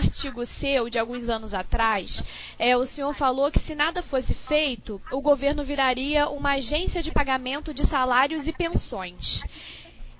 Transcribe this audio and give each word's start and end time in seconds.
artigo 0.00 0.44
seu 0.44 0.88
de 0.88 0.98
alguns 0.98 1.28
anos 1.28 1.54
atrás, 1.54 2.24
é, 2.58 2.76
o 2.76 2.84
senhor 2.84 3.12
falou 3.14 3.50
que 3.50 3.58
se 3.58 3.74
nada 3.74 4.02
fosse 4.02 4.34
feito, 4.34 5.00
o 5.12 5.20
governo 5.20 5.62
viraria 5.62 6.28
uma 6.28 6.54
agência 6.54 7.02
de 7.02 7.12
pagamento 7.12 7.72
de 7.72 7.86
salários 7.86 8.48
e 8.48 8.52
pensões. 8.52 9.44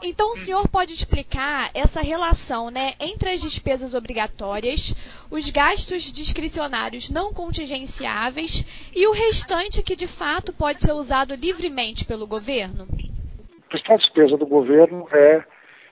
Então, 0.02 0.30
o 0.30 0.36
senhor 0.36 0.66
pode 0.66 0.95
explicar 0.95 1.70
essa 1.74 2.00
relação 2.00 2.70
né, 2.70 2.95
entre 2.98 3.30
as 3.30 3.40
despesas 3.40 3.92
obrigatórias, 3.92 4.95
os 5.30 5.50
gastos 5.50 6.10
discricionários 6.10 7.10
não 7.10 7.34
contingenciáveis 7.34 8.90
e 8.96 9.06
o 9.06 9.12
restante 9.12 9.82
que 9.82 9.94
de 9.94 10.06
fato 10.06 10.54
pode 10.54 10.82
ser 10.82 10.92
usado 10.92 11.34
livremente 11.34 12.06
pelo 12.06 12.27
governo? 12.27 12.88
A 13.66 13.69
principal 13.69 13.98
despesa 13.98 14.36
do 14.38 14.47
governo 14.47 15.06
é 15.12 15.44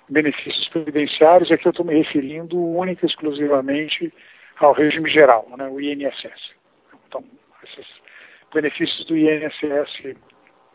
benefícios 0.09 0.69
previdenciários, 0.69 1.51
aqui 1.51 1.67
eu 1.67 1.71
estou 1.71 1.85
me 1.85 1.95
referindo 1.95 2.59
única 2.59 3.05
e 3.05 3.09
exclusivamente 3.09 4.13
ao 4.59 4.73
regime 4.73 5.11
geral, 5.11 5.47
né, 5.57 5.69
o 5.69 5.81
INSS. 5.81 6.53
Então, 7.07 7.25
esses 7.63 7.87
benefícios 8.53 9.05
do 9.07 9.17
INSS 9.17 10.17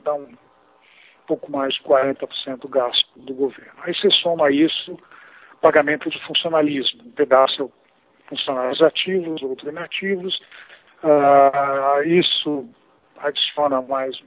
dão 0.03 0.27
pouco 1.27 1.51
mais 1.51 1.73
de 1.73 1.81
40% 1.83 2.59
do 2.59 2.67
gasto 2.67 3.07
do 3.15 3.33
governo. 3.33 3.73
Aí 3.81 3.93
você 3.95 4.09
soma 4.11 4.51
isso 4.51 4.97
pagamento 5.61 6.09
de 6.09 6.19
funcionalismo, 6.25 7.03
um 7.05 7.11
pedaço 7.11 7.71
funcionários 8.27 8.81
ativos, 8.81 9.41
outro 9.41 9.69
inativos. 9.69 10.39
Uh, 11.03 12.03
isso 12.05 12.67
adiciona 13.17 13.81
mais 13.81 14.17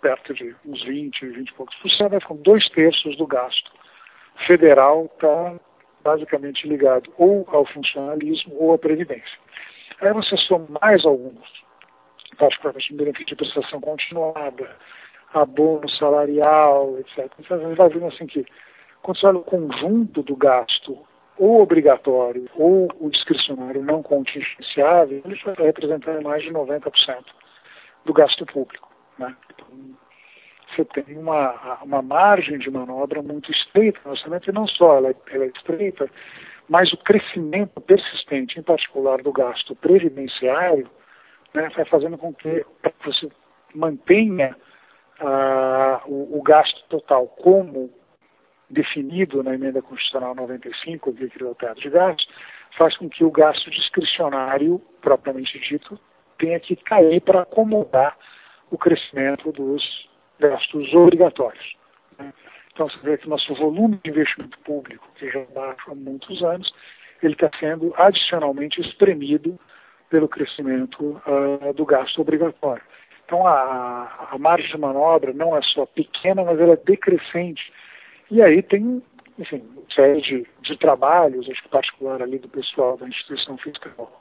perto 0.00 0.32
de 0.32 0.54
uns 0.64 0.82
20, 0.84 1.26
20 1.26 1.48
e 1.48 1.54
poucos 1.54 1.76
por 1.76 1.90
cento, 1.90 2.10
vai 2.10 2.20
ficando 2.20 2.42
dois 2.42 2.68
terços 2.70 3.16
do 3.16 3.26
gasto 3.26 3.77
federal 4.46 5.10
está 5.14 5.54
basicamente 6.02 6.66
ligado 6.66 7.12
ou 7.16 7.46
ao 7.48 7.64
funcionalismo 7.66 8.54
ou 8.58 8.72
à 8.72 8.78
previdência. 8.78 9.38
Aí 10.00 10.12
você 10.12 10.36
soma 10.36 10.66
mais 10.80 11.04
alguns, 11.04 11.48
particularmente 12.38 12.94
benefício 12.94 13.26
de 13.26 13.36
prestação 13.36 13.80
continuada, 13.80 14.76
abono 15.34 15.88
salarial, 15.90 16.98
etc. 17.00 17.30
Você 17.38 17.74
vai 17.74 17.88
vendo 17.88 18.06
assim 18.06 18.26
que, 18.26 18.46
quando 19.02 19.18
você 19.18 19.26
olha 19.26 19.38
o 19.38 19.44
conjunto 19.44 20.22
do 20.22 20.36
gasto, 20.36 20.98
ou 21.38 21.62
obrigatório 21.62 22.48
ou 22.56 22.88
o 22.98 23.10
discricionário 23.10 23.82
não 23.82 24.02
contingenciável, 24.02 25.22
ele 25.24 25.40
vai 25.44 25.66
representar 25.66 26.20
mais 26.20 26.42
de 26.42 26.50
90% 26.50 27.24
do 28.04 28.12
gasto 28.12 28.44
público. 28.46 28.90
Né? 29.18 29.34
Então, 29.54 29.66
você 30.78 30.84
tem 31.02 31.16
uma, 31.16 31.80
uma 31.82 32.02
margem 32.02 32.58
de 32.58 32.70
manobra 32.70 33.22
muito 33.22 33.50
estreita 33.50 33.98
no 34.04 34.12
orçamento, 34.12 34.48
e 34.48 34.52
não 34.52 34.66
só 34.66 34.96
ela, 34.96 35.14
ela 35.30 35.44
é 35.44 35.48
estreita, 35.48 36.08
mas 36.68 36.92
o 36.92 36.96
crescimento 36.98 37.80
persistente, 37.80 38.58
em 38.58 38.62
particular 38.62 39.22
do 39.22 39.32
gasto 39.32 39.74
previdenciário, 39.74 40.88
né, 41.54 41.68
vai 41.74 41.84
fazendo 41.86 42.16
com 42.16 42.32
que 42.32 42.64
você 43.04 43.28
mantenha 43.74 44.56
ah, 45.20 46.02
o, 46.06 46.38
o, 46.38 46.42
gasto 46.42 46.84
total 46.88 47.26
como 47.26 47.90
definido 48.70 49.42
na 49.42 49.54
emenda 49.54 49.82
constitucional 49.82 50.34
95, 50.34 51.12
que 51.12 51.28
criou 51.30 51.52
o 51.52 51.54
teto 51.54 51.80
de 51.80 51.90
gastos, 51.90 52.28
faz 52.76 52.96
com 52.96 53.08
que 53.08 53.24
o 53.24 53.30
gasto 53.30 53.70
discricionário, 53.70 54.78
propriamente 55.00 55.58
dito, 55.58 55.98
tenha 56.38 56.60
que 56.60 56.76
cair 56.76 57.20
para 57.22 57.42
acomodar 57.42 58.16
o 58.70 58.78
crescimento 58.78 59.50
dos 59.50 60.07
gastos 60.38 60.92
obrigatórios. 60.94 61.76
Então, 62.72 62.88
você 62.88 62.98
vê 63.02 63.18
que 63.18 63.28
nosso 63.28 63.54
volume 63.54 63.98
de 64.04 64.10
investimento 64.10 64.58
público, 64.60 65.08
que 65.16 65.30
já 65.30 65.40
é 65.40 65.46
baixo 65.46 65.90
há 65.90 65.94
muitos 65.94 66.42
anos, 66.42 66.72
ele 67.22 67.32
está 67.32 67.50
sendo 67.58 67.92
adicionalmente 67.96 68.80
espremido 68.80 69.58
pelo 70.08 70.28
crescimento 70.28 71.20
uh, 71.26 71.72
do 71.74 71.84
gasto 71.84 72.20
obrigatório. 72.20 72.82
Então, 73.24 73.46
a, 73.46 74.28
a, 74.30 74.38
margem 74.38 74.70
de 74.70 74.78
manobra 74.78 75.32
não 75.32 75.56
é 75.56 75.60
só 75.62 75.84
pequena, 75.86 76.44
mas 76.44 76.58
ela 76.58 76.74
é 76.74 76.76
decrescente. 76.76 77.72
E 78.30 78.40
aí 78.40 78.62
tem, 78.62 79.02
enfim, 79.38 79.62
série 79.94 80.20
de, 80.22 80.46
de 80.62 80.78
trabalhos, 80.78 81.50
acho 81.50 81.62
que 81.62 81.68
particular 81.68 82.22
ali 82.22 82.38
do 82.38 82.48
pessoal 82.48 82.96
da 82.96 83.06
instituição 83.06 83.58
fiscal 83.58 84.20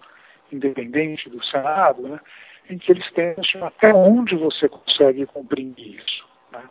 independente 0.52 1.30
do 1.30 1.44
Senado, 1.46 2.04
né, 2.04 2.20
em 2.70 2.78
que 2.78 2.92
eles 2.92 3.10
tentam 3.12 3.44
até 3.66 3.94
onde 3.94 4.36
você 4.36 4.68
consegue 4.68 5.26
comprimir 5.26 6.00
isso. 6.00 6.28
Né? 6.52 6.64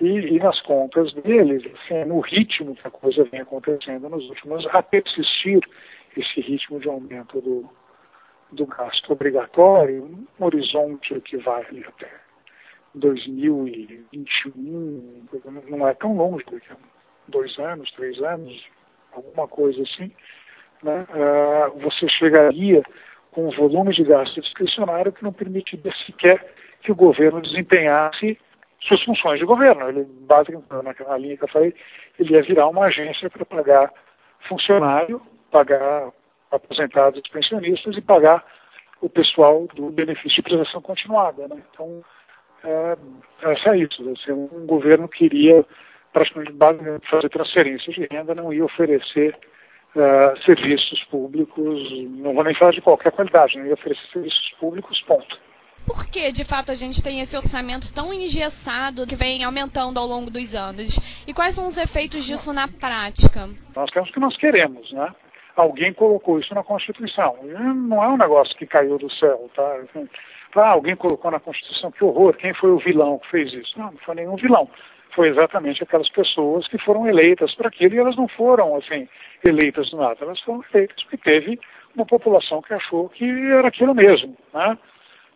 E, 0.00 0.36
e, 0.36 0.38
nas 0.38 0.60
contas 0.62 1.12
deles, 1.14 1.62
assim, 1.74 2.04
no 2.04 2.20
ritmo 2.20 2.74
que 2.74 2.86
a 2.86 2.90
coisa 2.90 3.24
vem 3.24 3.40
acontecendo 3.40 4.08
nos 4.08 4.28
últimos 4.28 4.66
a 4.66 4.82
persistir 4.82 5.60
esse 6.16 6.40
ritmo 6.40 6.80
de 6.80 6.88
aumento 6.88 7.40
do, 7.40 7.68
do 8.50 8.66
gasto 8.66 9.12
obrigatório, 9.12 10.04
um 10.04 10.26
horizonte 10.44 11.20
que 11.20 11.36
vai 11.38 11.62
até 11.86 12.10
2021, 12.94 15.26
não 15.68 15.88
é 15.88 15.94
tão 15.94 16.16
longe, 16.16 16.44
daqui 16.50 16.68
a 16.70 16.76
dois 17.28 17.58
anos, 17.58 17.90
três 17.92 18.20
anos, 18.22 18.66
alguma 19.12 19.48
coisa 19.48 19.82
assim, 19.82 20.12
né, 20.82 21.06
uh, 21.10 21.70
você 21.78 22.08
chegaria 22.08 22.82
com 23.32 23.48
um 23.48 23.50
volume 23.50 23.92
de 23.92 24.04
gasto 24.04 24.40
discricionário 24.40 25.12
que 25.12 25.24
não 25.24 25.32
permitiria 25.32 25.92
sequer 26.06 26.54
que 26.82 26.92
o 26.92 26.94
governo 26.94 27.40
desempenhasse 27.40 28.38
suas 28.80 29.02
funções 29.02 29.40
de 29.40 29.46
governo. 29.46 29.88
Ele, 29.88 30.04
basicamente, 30.04 30.66
naquela 30.84 31.18
linha 31.18 31.36
que 31.36 31.44
eu 31.44 31.48
falei, 31.48 31.74
ele 32.18 32.34
ia 32.34 32.42
virar 32.42 32.68
uma 32.68 32.86
agência 32.86 33.30
para 33.30 33.44
pagar 33.44 33.92
funcionário, 34.48 35.20
pagar 35.50 36.10
aposentados 36.50 37.20
e 37.24 37.32
pensionistas 37.32 37.96
e 37.96 38.00
pagar 38.00 38.44
o 39.00 39.08
pessoal 39.08 39.66
do 39.74 39.90
benefício 39.90 40.36
de 40.36 40.42
prestação 40.42 40.82
continuada. 40.82 41.48
Né? 41.48 41.62
Então, 41.72 42.04
é, 42.64 42.96
é 43.70 43.78
isso. 43.78 44.08
Assim, 44.10 44.32
um 44.32 44.66
governo 44.66 45.08
queria 45.08 45.64
praticamente 46.12 46.52
fazer 47.08 47.28
transferências 47.30 47.94
de 47.94 48.06
renda, 48.10 48.34
não 48.34 48.52
ia 48.52 48.64
oferecer 48.64 49.36
uh, 49.96 50.44
serviços 50.44 51.02
públicos, 51.04 51.80
não 52.10 52.34
vou 52.34 52.44
nem 52.44 52.54
falar 52.54 52.72
de 52.72 52.80
qualquer 52.80 53.12
qualidade, 53.12 53.58
nem 53.58 53.72
oferecer 53.72 54.06
serviços 54.12 54.54
públicos, 54.58 55.00
ponto. 55.02 55.38
Por 55.86 56.06
que, 56.08 56.30
de 56.30 56.44
fato, 56.44 56.70
a 56.70 56.74
gente 56.74 57.02
tem 57.02 57.20
esse 57.20 57.36
orçamento 57.36 57.92
tão 57.92 58.12
engessado 58.12 59.06
que 59.06 59.16
vem 59.16 59.42
aumentando 59.42 59.98
ao 59.98 60.06
longo 60.06 60.30
dos 60.30 60.54
anos? 60.54 61.24
E 61.26 61.34
quais 61.34 61.54
são 61.54 61.66
os 61.66 61.76
efeitos 61.76 62.24
disso 62.24 62.52
na 62.52 62.68
prática? 62.68 63.48
Nós 63.74 63.90
temos 63.90 64.08
o 64.08 64.12
que 64.12 64.20
nós 64.20 64.36
queremos, 64.36 64.92
né? 64.92 65.12
Alguém 65.56 65.92
colocou 65.92 66.38
isso 66.38 66.54
na 66.54 66.62
Constituição. 66.62 67.36
Não 67.42 68.02
é 68.02 68.08
um 68.08 68.16
negócio 68.16 68.56
que 68.56 68.66
caiu 68.66 68.96
do 68.96 69.10
céu, 69.12 69.50
tá? 69.54 69.80
Ah, 70.54 70.72
alguém 70.72 70.94
colocou 70.94 71.30
na 71.30 71.40
Constituição, 71.40 71.90
que 71.90 72.04
horror, 72.04 72.36
quem 72.36 72.52
foi 72.52 72.70
o 72.72 72.78
vilão 72.78 73.18
que 73.20 73.30
fez 73.30 73.54
isso? 73.54 73.72
Não, 73.78 73.86
não 73.86 73.96
foi 74.04 74.16
nenhum 74.16 74.36
vilão 74.36 74.68
foi 75.14 75.28
exatamente 75.28 75.82
aquelas 75.82 76.08
pessoas 76.10 76.66
que 76.68 76.78
foram 76.78 77.08
eleitas 77.08 77.54
para 77.54 77.68
aquilo 77.68 77.94
e 77.94 77.98
elas 77.98 78.16
não 78.16 78.28
foram 78.28 78.76
assim 78.76 79.08
eleitas 79.44 79.90
do 79.90 79.96
nada, 79.96 80.18
elas 80.20 80.40
foram 80.40 80.64
eleitas 80.72 81.02
porque 81.04 81.18
teve 81.18 81.60
uma 81.94 82.06
população 82.06 82.62
que 82.62 82.72
achou 82.72 83.08
que 83.08 83.24
era 83.24 83.68
aquilo 83.68 83.94
mesmo, 83.94 84.36
né? 84.52 84.78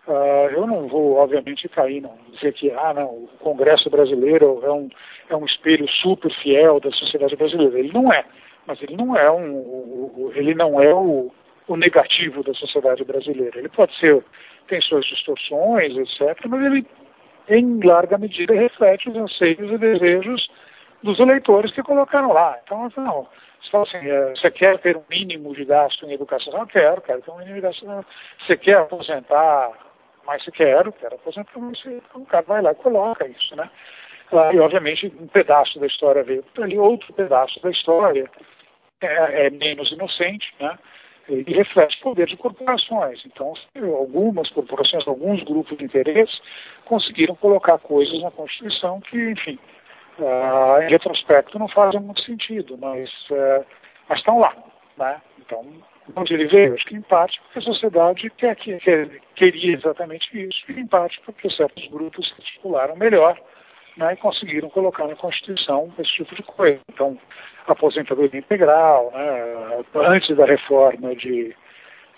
Uh, 0.07 0.49
eu 0.53 0.67
não 0.69 0.87
vou, 0.87 1.17
obviamente, 1.17 1.69
cair 1.69 2.01
não 2.01 2.17
dizer 2.33 2.53
que 2.53 2.71
ah, 2.71 2.95
não, 2.95 3.07
o 3.07 3.29
Congresso 3.41 3.91
brasileiro 3.91 4.61
é 4.63 4.71
um, 4.71 4.89
é 5.29 5.37
um 5.37 5.45
espelho 5.45 5.89
super 5.89 6.33
fiel 6.43 6.79
da 6.79 6.93
sociedade 6.93 7.35
brasileira. 7.35 7.77
Ele 7.77 7.93
não 7.93 8.13
é, 8.13 8.25
mas 8.69 8.81
ele 8.81 8.97
não 8.97 9.17
é 9.17 9.29
um, 9.29 9.57
o, 9.57 10.33
ele 10.37 10.55
não 10.55 10.81
é 10.81 10.95
o, 10.95 11.33
o 11.67 11.77
negativo 11.77 12.45
da 12.45 12.55
sociedade 12.55 13.03
brasileira. 13.03 13.59
Ele 13.59 13.69
pode 13.69 13.99
ser, 13.99 14.23
tem 14.69 14.81
suas 14.81 15.05
distorções, 15.07 15.97
etc., 15.97 16.39
mas 16.47 16.65
ele 16.65 16.87
em 17.49 17.81
larga 17.83 18.19
medida, 18.19 18.55
reflete 18.55 19.09
os 19.09 19.17
anseios 19.17 19.71
e 19.71 19.79
desejos 19.79 20.49
dos 21.03 21.19
eleitores 21.21 21.73
que 21.73 21.83
colocaram 21.83 22.33
lá. 22.33 22.59
Então, 22.65 22.91
não, 22.97 23.29
você 23.63 23.71
fala 23.71 23.85
assim, 23.85 24.09
é, 24.09 24.31
você 24.31 24.51
quer 24.51 24.79
ter 24.79 24.97
um 24.97 25.05
mínimo 25.09 25.55
de 25.55 25.65
gasto 25.65 26.07
em 26.07 26.13
educação? 26.13 26.53
Não, 26.53 26.67
quero, 26.67 27.01
quero 27.01 27.23
ter 27.23 27.31
um 27.31 27.39
mínimo 27.39 27.57
de 27.57 27.61
gasto. 27.63 27.87
Você 28.47 28.57
quer 28.57 28.79
aposentar? 28.79 29.73
Mas 30.27 30.43
se 30.43 30.51
quero, 30.51 30.93
quero 30.93 31.15
aposentar. 31.15 31.53
Você, 31.59 32.03
então, 32.09 32.23
o 32.23 32.27
cara 32.27 32.45
vai 32.47 32.63
lá 32.63 32.73
e 32.73 32.77
coloca 32.77 33.27
isso, 33.27 33.55
né? 33.57 33.71
E, 34.53 34.59
obviamente, 34.59 35.13
um 35.21 35.29
pedaço 35.29 35.79
da 35.79 35.87
história 35.87 36.25
veio 36.25 36.45
ali, 36.61 36.77
outro 36.77 37.13
pedaço 37.13 37.61
da 37.63 37.71
história 37.71 38.29
é, 39.01 39.47
é 39.47 39.51
menos 39.51 39.91
inocente, 39.93 40.53
né? 40.59 40.77
E 41.29 41.53
reflete 41.53 41.97
o 41.99 42.03
poder 42.03 42.27
de 42.27 42.37
corporações. 42.37 43.23
Então, 43.27 43.55
algumas 43.99 44.49
corporações, 44.51 45.07
alguns 45.07 45.43
grupos 45.43 45.77
de 45.77 45.85
interesse 45.85 46.39
conseguiram 46.85 47.35
colocar 47.35 47.79
coisas 47.79 48.21
na 48.23 48.31
Constituição 48.31 49.01
que, 49.01 49.31
enfim, 49.31 49.59
uh, 50.19 50.83
em 50.83 50.91
retrospecto 50.91 51.59
não 51.59 51.69
fazem 51.69 52.01
muito 52.01 52.23
sentido, 52.23 52.79
mas, 52.79 53.11
uh, 53.31 53.65
mas 54.09 54.19
estão 54.19 54.39
lá. 54.39 54.55
Né? 54.97 55.21
Então, 55.41 55.65
onde 56.15 56.33
ele 56.33 56.47
veio? 56.47 56.75
Acho 56.75 56.85
que 56.87 56.95
em 56.95 57.03
parte 57.03 57.41
porque 57.43 57.59
a 57.59 57.63
sociedade 57.63 58.31
quer, 58.31 58.55
quer, 58.57 59.21
queria 59.35 59.75
exatamente 59.75 60.29
isso, 60.33 60.65
e 60.71 60.81
em 60.81 60.87
parte 60.87 61.21
porque 61.27 61.51
certos 61.51 61.87
grupos 61.89 62.29
se 62.29 62.35
articularam 62.41 62.97
melhor 62.97 63.37
né, 63.97 64.13
e 64.13 64.17
conseguiram 64.17 64.69
colocar 64.71 65.07
na 65.07 65.17
Constituição 65.17 65.93
esse 65.99 66.13
tipo 66.13 66.35
de 66.35 66.43
coisa. 66.43 66.81
Então, 66.93 67.19
aposentadoria 67.67 68.39
integral, 68.39 69.13
né, 69.15 69.85
antes 69.95 70.37
da 70.37 70.45
reforma 70.45 71.15
de, 71.15 71.55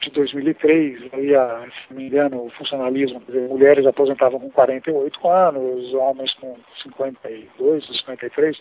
de 0.02 0.10
2003, 0.10 1.12
aí, 1.12 1.34
a, 1.34 1.66
se 1.70 1.92
não 1.92 1.98
me 1.98 2.06
engano, 2.06 2.46
o 2.46 2.50
funcionalismo, 2.50 3.22
dizer, 3.26 3.48
mulheres 3.48 3.86
aposentavam 3.86 4.40
com 4.40 4.50
48 4.50 5.28
anos, 5.28 5.94
homens 5.94 6.32
com 6.34 6.56
52, 6.82 7.86
53, 7.86 8.60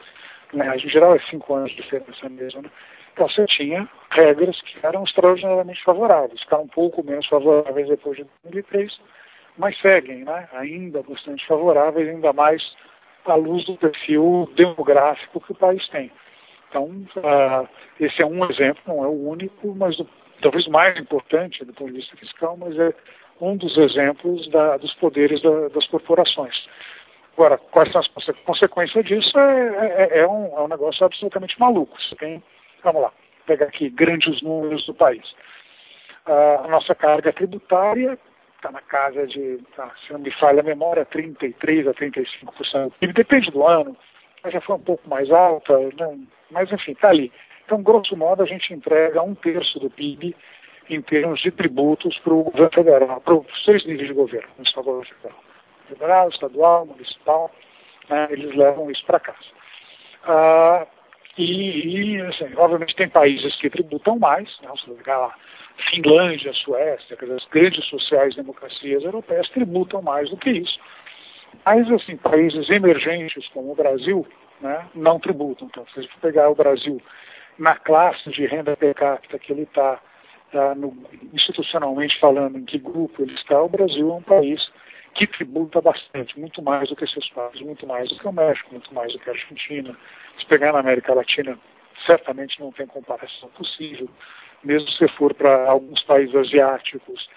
né, 0.54 0.76
em 0.76 0.90
geral 0.90 1.16
é 1.16 1.20
5 1.20 1.54
anos 1.54 1.72
de 1.72 1.78
diferença 1.78 2.30
mesmo, 2.30 2.62
né? 2.62 2.70
Então 3.18 3.28
você 3.28 3.48
tinha 3.48 3.90
regras 4.12 4.62
que 4.62 4.86
eram 4.86 5.04
extraordinariamente 5.04 5.84
favoráveis, 5.84 6.40
ficaram 6.40 6.66
um 6.66 6.68
pouco 6.68 7.04
menos 7.04 7.26
favoráveis 7.26 7.88
depois 7.88 8.16
de 8.16 8.28
2003, 8.44 8.96
mas 9.58 9.76
seguem, 9.82 10.24
né? 10.24 10.48
ainda 10.54 11.02
bastante 11.02 11.44
favoráveis, 11.48 12.08
ainda 12.08 12.32
mais 12.32 12.62
à 13.32 13.36
luz 13.36 13.66
do 13.66 13.76
perfil 13.78 14.50
demográfico 14.56 15.42
que 15.42 15.52
o 15.52 15.56
país 15.56 15.88
tem. 15.90 16.12
Então, 16.70 16.86
uh, 16.86 17.68
esse 18.00 18.22
é 18.22 18.26
um 18.26 18.50
exemplo, 18.50 18.82
não 18.88 19.04
é 19.04 19.08
o 19.08 19.30
único, 19.30 19.74
mas 19.76 19.96
do, 19.98 20.08
talvez 20.42 20.68
mais 20.68 20.98
importante 20.98 21.64
do 21.64 21.74
ponto 21.74 21.92
de 21.92 21.98
vista 21.98 22.16
fiscal, 22.18 22.58
mas 22.58 22.78
é 22.78 22.94
um 23.40 23.56
dos 23.56 23.78
exemplos 23.78 24.50
da, 24.50 24.78
dos 24.78 24.94
poderes 24.96 25.42
da, 25.42 25.70
das 25.70 25.88
corporações. 25.88 26.56
Agora, 27.34 27.58
quais 27.58 27.92
são 27.92 28.02
as 28.02 28.08
consequências 28.46 29.06
disso? 29.06 29.38
É, 29.38 30.10
é, 30.10 30.20
é, 30.20 30.28
um, 30.28 30.58
é 30.58 30.62
um 30.62 30.68
negócio 30.68 31.06
absolutamente 31.06 31.58
maluco. 31.60 31.96
Você 32.02 32.16
tem 32.16 32.44
Vamos 32.84 33.02
lá, 33.02 33.12
pegar 33.46 33.66
aqui 33.66 33.90
grandes 33.90 34.42
números 34.42 34.86
do 34.86 34.94
país. 34.94 35.24
Uh, 36.26 36.66
a 36.66 36.68
nossa 36.68 36.94
carga 36.94 37.34
tributária 37.34 38.18
está 38.58 38.72
na 38.72 38.82
casa 38.82 39.26
de, 39.28 39.60
tá, 39.76 39.92
se 40.06 40.12
não 40.12 40.20
me 40.20 40.32
falha 40.32 40.60
a 40.60 40.64
memória, 40.64 41.06
33% 41.06 41.90
a 41.90 41.94
35% 41.94 42.92
do 43.00 43.14
Depende 43.14 43.52
do 43.52 43.66
ano, 43.66 43.96
mas 44.44 44.54
já 44.54 44.62
foi 44.62 44.76
um 44.76 44.82
pouco 44.82 45.08
mais 45.10 45.32
alta, 45.32 45.74
não, 45.98 46.20
mas 46.52 46.72
enfim, 46.72 46.92
está 46.92 47.10
ali. 47.10 47.32
Então, 47.66 47.84
grosso 47.84 48.16
modo, 48.16 48.44
a 48.44 48.46
gente 48.46 48.74
entrega 48.74 49.22
um 49.22 49.36
terço 49.36 49.80
do 49.80 49.90
PIB 49.90 50.36
em 50.90 51.02
termos 51.02 51.42
de 51.42 51.52
tributos 51.52 52.18
para 52.20 52.34
o 52.34 52.44
governo 52.44 52.72
federal, 52.72 53.22
para 53.22 53.34
os 53.34 53.66
três 53.66 53.86
níveis 53.86 54.08
de 54.08 54.14
governo, 54.14 54.48
municipal, 54.58 54.84
federal, 55.04 55.44
federal 55.88 56.30
estadual, 56.30 56.86
municipal, 56.86 57.52
né, 58.10 58.28
eles 58.32 58.56
levam 58.56 58.90
isso 58.90 59.06
para 59.06 59.20
casa. 59.20 59.38
Ah, 60.24 60.88
e, 61.38 62.16
e 62.16 62.22
assim, 62.22 62.54
obviamente, 62.56 62.96
tem 62.96 63.10
países 63.10 63.56
que 63.58 63.70
tributam 63.70 64.18
mais, 64.18 64.50
né? 64.62 64.70
se 64.84 64.90
ligar 64.90 65.18
lá, 65.18 65.36
Finlândia, 65.90 66.54
Suécia, 66.54 67.18
as 67.36 67.46
grandes 67.46 67.86
sociais 67.86 68.36
democracias 68.36 69.04
europeias 69.04 69.48
tributam 69.50 70.02
mais 70.02 70.30
do 70.30 70.38
que 70.38 70.50
isso. 70.50 70.80
Mas, 71.66 71.90
assim, 71.92 72.18
países 72.18 72.70
emergentes 72.70 73.48
como 73.50 73.72
o 73.72 73.76
Brasil 73.76 74.26
né, 74.62 74.88
não 74.96 75.20
tributam. 75.20 75.68
Então, 75.68 75.86
se 75.94 76.02
gente 76.02 76.18
pegar 76.20 76.50
o 76.50 76.56
Brasil 76.56 77.02
na 77.58 77.76
classe 77.76 78.30
de 78.30 78.46
renda 78.46 78.76
per 78.76 78.94
capita 78.94 79.40
que 79.40 79.52
ele 79.52 79.64
está, 79.64 80.00
tá, 80.52 80.76
institucionalmente 81.34 82.20
falando, 82.20 82.58
em 82.58 82.66
que 82.66 82.78
grupo 82.78 83.22
ele 83.22 83.34
está, 83.34 83.62
o 83.62 83.70
Brasil 83.70 84.10
é 84.10 84.14
um 84.14 84.22
país 84.22 84.70
que 85.16 85.26
tributa 85.26 85.82
bastante, 85.82 86.40
muito 86.40 86.62
mais 86.62 86.90
do 86.90 86.96
que 86.96 87.04
esses 87.04 87.28
países, 87.30 87.62
muito 87.62 87.88
mais 87.88 88.08
do 88.10 88.20
que 88.20 88.28
o 88.28 88.32
México, 88.32 88.70
muito 88.72 88.94
mais 88.94 89.12
do 89.12 89.20
que 89.20 89.30
a 89.30 89.34
Argentina. 89.34 89.98
Se 90.38 90.46
pegar 90.46 90.74
na 90.74 90.80
América 90.80 91.14
Latina, 91.14 91.58
certamente 92.06 92.60
não 92.60 92.72
tem 92.72 92.86
comparação 92.86 93.50
possível. 93.50 94.08
Mesmo 94.64 94.90
se 94.90 95.08
for 95.10 95.34
para 95.34 95.70
alguns 95.70 96.02
países 96.04 96.36
asiáticos, 96.36 97.30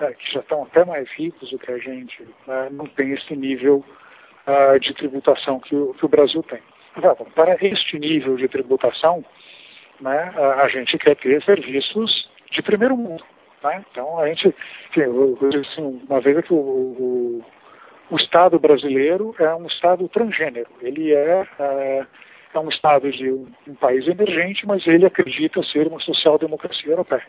é, 0.00 0.12
que 0.14 0.32
já 0.32 0.40
estão 0.40 0.64
até 0.64 0.84
mais 0.84 1.08
ricos 1.12 1.50
do 1.50 1.58
que 1.58 1.70
a 1.70 1.78
gente, 1.78 2.26
né, 2.46 2.68
não 2.70 2.86
tem 2.86 3.12
esse 3.12 3.36
nível 3.36 3.84
uh, 4.46 4.78
de 4.80 4.92
tributação 4.94 5.60
que 5.60 5.76
o, 5.76 5.94
que 5.94 6.04
o 6.04 6.08
Brasil 6.08 6.42
tem. 6.42 6.60
Para 7.34 7.56
este 7.60 7.98
nível 7.98 8.36
de 8.36 8.48
tributação, 8.48 9.24
né, 10.00 10.34
a 10.36 10.68
gente 10.68 10.98
quer 10.98 11.16
ter 11.16 11.42
serviços 11.42 12.28
de 12.50 12.62
primeiro 12.62 12.96
mundo. 12.96 13.24
Né? 13.62 13.84
Então, 13.90 14.18
a 14.18 14.28
gente, 14.28 14.54
assim, 14.90 16.02
uma 16.08 16.20
vez 16.20 16.44
que 16.44 16.52
o, 16.52 16.56
o, 16.56 17.44
o, 18.10 18.16
Estado 18.16 18.58
brasileiro 18.58 19.34
é 19.38 19.54
um 19.54 19.66
Estado 19.66 20.08
transgênero. 20.08 20.68
Ele 20.80 21.14
é, 21.14 21.46
é, 21.58 22.06
é 22.54 22.58
um 22.58 22.68
Estado 22.68 23.10
de 23.10 23.30
um, 23.30 23.74
país 23.80 24.06
emergente, 24.06 24.66
mas 24.66 24.86
ele 24.86 25.06
acredita 25.06 25.62
ser 25.64 25.86
uma 25.86 26.00
social-democracia 26.00 26.90
europeia. 26.90 27.26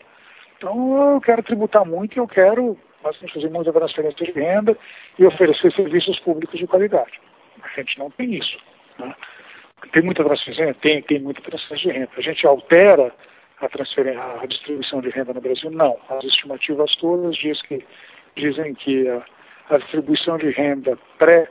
Então, 0.56 1.14
eu 1.14 1.20
quero 1.20 1.42
tributar 1.42 1.84
muito 1.84 2.16
e 2.16 2.18
eu 2.18 2.28
quero 2.28 2.78
fazer 3.02 3.50
muita 3.50 3.72
transferência 3.72 4.24
de 4.24 4.32
renda 4.32 4.76
e 5.18 5.26
oferecer 5.26 5.72
serviços 5.72 6.18
públicos 6.20 6.58
de 6.58 6.66
qualidade. 6.66 7.20
A 7.62 7.68
gente 7.80 7.98
não 7.98 8.10
tem 8.10 8.34
isso. 8.34 8.58
Né? 8.98 9.14
Tem 9.92 10.02
muita 10.02 10.24
transferência? 10.24 10.74
Tem, 10.80 11.02
tem 11.02 11.20
muita 11.20 11.42
transferência 11.42 11.92
de 11.92 11.98
renda. 11.98 12.10
A 12.16 12.20
gente 12.20 12.46
altera 12.46 13.12
a, 13.60 13.68
transferência, 13.68 14.22
a 14.40 14.46
distribuição 14.46 15.00
de 15.00 15.10
renda 15.10 15.32
no 15.32 15.40
Brasil? 15.40 15.70
Não. 15.70 15.98
As 16.08 16.24
estimativas 16.24 16.94
todas 16.96 17.36
diz 17.36 17.60
que, 17.62 17.84
dizem 18.36 18.74
que 18.74 19.08
a, 19.08 19.22
a 19.70 19.78
distribuição 19.78 20.38
de 20.38 20.50
renda 20.50 20.98
pré 21.18 21.48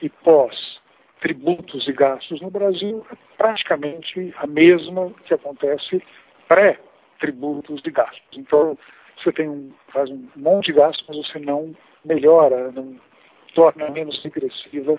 e 0.00 0.08
pós 0.08 0.80
tributos 1.22 1.86
e 1.86 1.92
gastos 1.92 2.40
no 2.40 2.50
Brasil 2.50 3.06
é 3.10 3.16
praticamente 3.38 4.34
a 4.36 4.46
mesma 4.46 5.10
que 5.24 5.32
acontece 5.32 6.02
pré-tributos 6.48 7.80
e 7.84 7.90
gastos. 7.90 8.36
Então, 8.36 8.76
você 9.16 9.32
tem 9.32 9.48
um, 9.48 9.72
faz 9.92 10.10
um 10.10 10.28
monte 10.34 10.66
de 10.66 10.72
gastos, 10.72 11.06
mas 11.08 11.28
você 11.28 11.38
não 11.38 11.74
melhora, 12.04 12.72
não 12.72 12.96
torna 13.54 13.88
menos 13.90 14.20
regressiva 14.22 14.98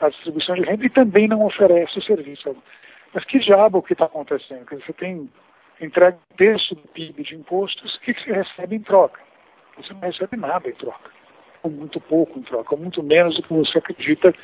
a 0.00 0.08
distribuição 0.08 0.54
de 0.54 0.62
renda 0.62 0.86
e 0.86 0.88
também 0.88 1.28
não 1.28 1.44
oferece 1.44 2.00
serviço. 2.00 2.56
Mas 3.12 3.24
que 3.26 3.38
diabo 3.38 3.82
que 3.82 3.92
está 3.92 4.06
acontecendo? 4.06 4.64
Você 4.70 4.92
tem 4.94 5.28
entrega 5.78 6.16
um 6.32 6.36
terço 6.36 6.74
do 6.74 6.88
PIB 6.88 7.22
de 7.22 7.34
impostos, 7.34 7.94
o 7.96 8.00
que, 8.00 8.14
que 8.14 8.24
você 8.24 8.32
recebe 8.32 8.76
em 8.76 8.80
troca? 8.80 9.20
Você 9.76 9.92
não 9.92 10.00
recebe 10.00 10.36
nada 10.36 10.68
em 10.68 10.74
troca, 10.74 11.10
ou 11.62 11.70
muito 11.70 12.00
pouco 12.00 12.38
em 12.38 12.42
troca, 12.42 12.74
ou 12.74 12.80
muito 12.80 13.02
menos 13.02 13.36
do 13.36 13.42
que 13.42 13.52
você 13.52 13.78
acredita 13.78 14.34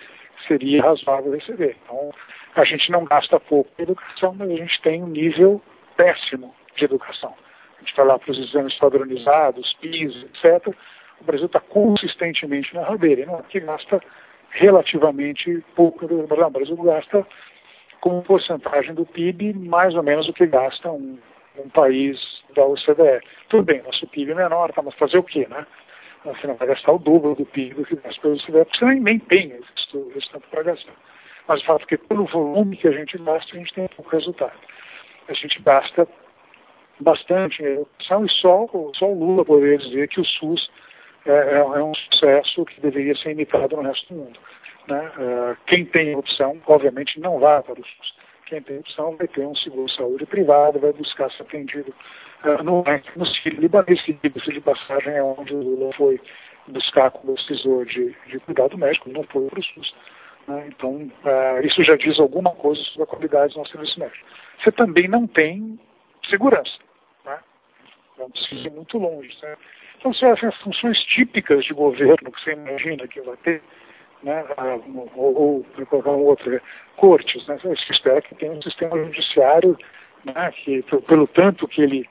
seria 0.46 0.82
razoável 0.82 1.32
receber. 1.32 1.76
Então, 1.84 2.12
a 2.54 2.64
gente 2.64 2.90
não 2.90 3.04
gasta 3.04 3.38
pouco 3.38 3.70
em 3.78 3.82
educação, 3.82 4.34
mas 4.34 4.50
a 4.50 4.56
gente 4.56 4.81
tem 4.82 5.02
um 5.02 5.08
nível 5.08 5.60
péssimo 5.96 6.54
de 6.76 6.84
educação. 6.84 7.34
A 7.76 7.81
gente 7.81 7.94
vai 7.94 8.06
lá 8.06 8.19
para 8.19 8.31
os 8.31 8.38
exames 8.38 8.75
padronizados, 8.78 9.75
PISA, 9.81 10.26
etc. 10.26 10.75
O 11.20 11.25
Brasil 11.25 11.46
está 11.46 11.60
consistentemente 11.60 12.75
na 12.75 12.82
rabeira, 12.82 13.26
não 13.26 13.38
é 13.38 13.43
que 13.43 13.60
gasta 13.60 14.00
relativamente 14.50 15.62
pouco. 15.75 16.06
O 16.06 16.26
Brasil 16.50 16.76
gasta 16.76 17.26
como 18.00 18.23
porcentagem 18.23 18.94
do 18.94 19.04
PIB, 19.04 19.54
mais 19.54 19.94
ou 19.94 20.02
menos 20.02 20.28
o 20.28 20.32
que 20.32 20.47
gasta 20.47 20.90
um, 20.90 21.18
um 21.59 21.68
país 21.70 22.18
da 22.54 22.64
OCDE. 22.64 23.20
Tudo 23.49 23.64
bem, 23.64 23.82
nosso 23.82 24.06
PIB 24.06 24.32
é 24.32 24.35
menor, 24.35 24.73
tá, 24.73 24.82
mas 24.82 24.94
fazer 24.94 25.18
o 25.18 25.23
quê, 25.23 25.47
né? 25.50 25.66
Você 26.26 26.47
não 26.47 26.56
vai 26.56 26.68
gastar 26.68 26.92
o 26.92 26.99
dobro 26.99 27.35
do 27.35 27.47
PIB 27.47 27.75
do 27.75 27.85
que 27.85 27.97
gasta 27.97 28.21
pela 28.21 28.35
OCDE, 28.35 28.64
porque 28.64 28.78
você 28.78 28.85
nem, 28.87 29.00
nem 29.00 29.18
tem 29.18 29.52
esse, 29.52 30.30
tanto 30.30 30.49
para 30.49 30.62
gastar. 30.64 30.92
Mas 31.47 31.62
o 31.62 31.64
fato 31.64 31.83
é 31.85 31.87
que 31.87 31.99
pelo 31.99 32.25
volume 32.26 32.76
que 32.76 32.88
a 32.88 32.92
gente 32.92 33.16
gasta, 33.18 33.54
a 33.54 33.59
gente 33.59 33.73
tem 33.75 33.88
pouco 33.88 34.11
resultado. 34.11 34.59
A 35.28 35.33
gente 35.33 35.62
gasta 35.62 36.09
bastante 37.00 37.62
em 37.62 37.66
educação 37.66 38.25
e 38.25 38.30
só, 38.30 38.66
só 38.95 39.06
o 39.06 39.18
Lula 39.18 39.45
poderia 39.45 39.78
dizer 39.78 40.09
que 40.09 40.21
o 40.21 40.25
SUS 40.25 40.71
é, 41.25 41.30
é, 41.30 41.59
é 41.59 41.83
um 41.83 41.95
sucesso 41.95 42.64
que 42.64 42.80
deveria 42.80 43.14
ser 43.16 43.30
imitado 43.30 43.76
no 43.76 43.83
resto 43.83 44.12
do 44.12 44.21
mundo. 44.21 44.40
Né? 44.88 45.12
Uh, 45.18 45.56
quem 45.66 45.85
tem 45.85 46.16
opção, 46.16 46.61
obviamente, 46.66 47.21
não 47.21 47.38
vai 47.38 47.62
para 47.62 47.80
o 47.80 47.85
SUS. 47.85 48.14
Quem 48.47 48.62
tem 48.62 48.78
opção 48.78 49.16
vai 49.16 49.26
ter 49.28 49.45
um 49.45 49.54
seguro 49.56 49.90
saúde 49.90 50.25
privado, 50.26 50.78
vai 50.78 50.92
buscar 50.92 51.30
ser 51.33 51.42
atendido 51.42 51.92
uh, 52.45 52.62
no, 52.62 52.85
no 53.16 53.26
Sírio 53.26 53.61
Libanês, 53.61 54.00
que 54.02 54.12
de 54.12 54.61
passagem 54.61 55.14
é 55.14 55.23
onde 55.23 55.55
o 55.55 55.62
Lula 55.62 55.93
foi 55.95 56.21
buscar 56.69 57.11
como 57.11 57.35
decisor 57.35 57.85
de, 57.87 58.14
de 58.26 58.38
cuidado 58.40 58.76
médico, 58.76 59.11
não 59.11 59.23
foi 59.25 59.47
para 59.49 59.61
o 59.61 59.62
SUS. 59.62 59.95
Né? 60.49 60.69
Então, 60.69 60.95
uh, 60.95 61.64
isso 61.64 61.83
já 61.83 61.97
diz 61.97 62.19
alguma 62.19 62.50
coisa 62.50 62.81
sobre 62.83 63.02
a 63.05 63.07
qualidade 63.07 63.55
do 63.55 63.59
nosso 63.59 63.73
serviço 63.73 64.00
médico. 64.00 64.26
Você 64.62 64.73
também 64.73 65.09
não 65.09 65.26
tem 65.26 65.78
segurança. 66.28 66.78
Né? 67.25 67.38
Então, 68.14 68.31
precisa 68.31 68.66
ir 68.66 68.73
muito 68.73 68.99
longe. 68.99 69.31
Né? 69.43 69.57
Então, 69.99 70.12
você 70.12 70.26
as 70.26 70.57
funções 70.62 70.99
típicas 71.05 71.64
de 71.64 71.73
governo 71.73 72.31
que 72.31 72.43
você 72.43 72.52
imagina 72.52 73.09
que 73.09 73.21
vai 73.21 73.37
ter, 73.38 73.62
né, 74.23 74.45
ou, 75.14 75.37
ou 75.40 75.66
qualquer 75.87 76.11
outra, 76.11 76.62
cortes, 76.97 77.47
né, 77.47 77.59
se 77.59 77.93
espera 77.93 78.23
que 78.23 78.35
tenha 78.35 78.52
um 78.52 78.62
sistema 78.62 78.97
judiciário 78.97 79.76
né, 80.25 80.52
que, 80.52 80.83
pelo 80.83 81.26
tanto 81.28 81.69
que 81.69 81.83
ele, 81.83 82.09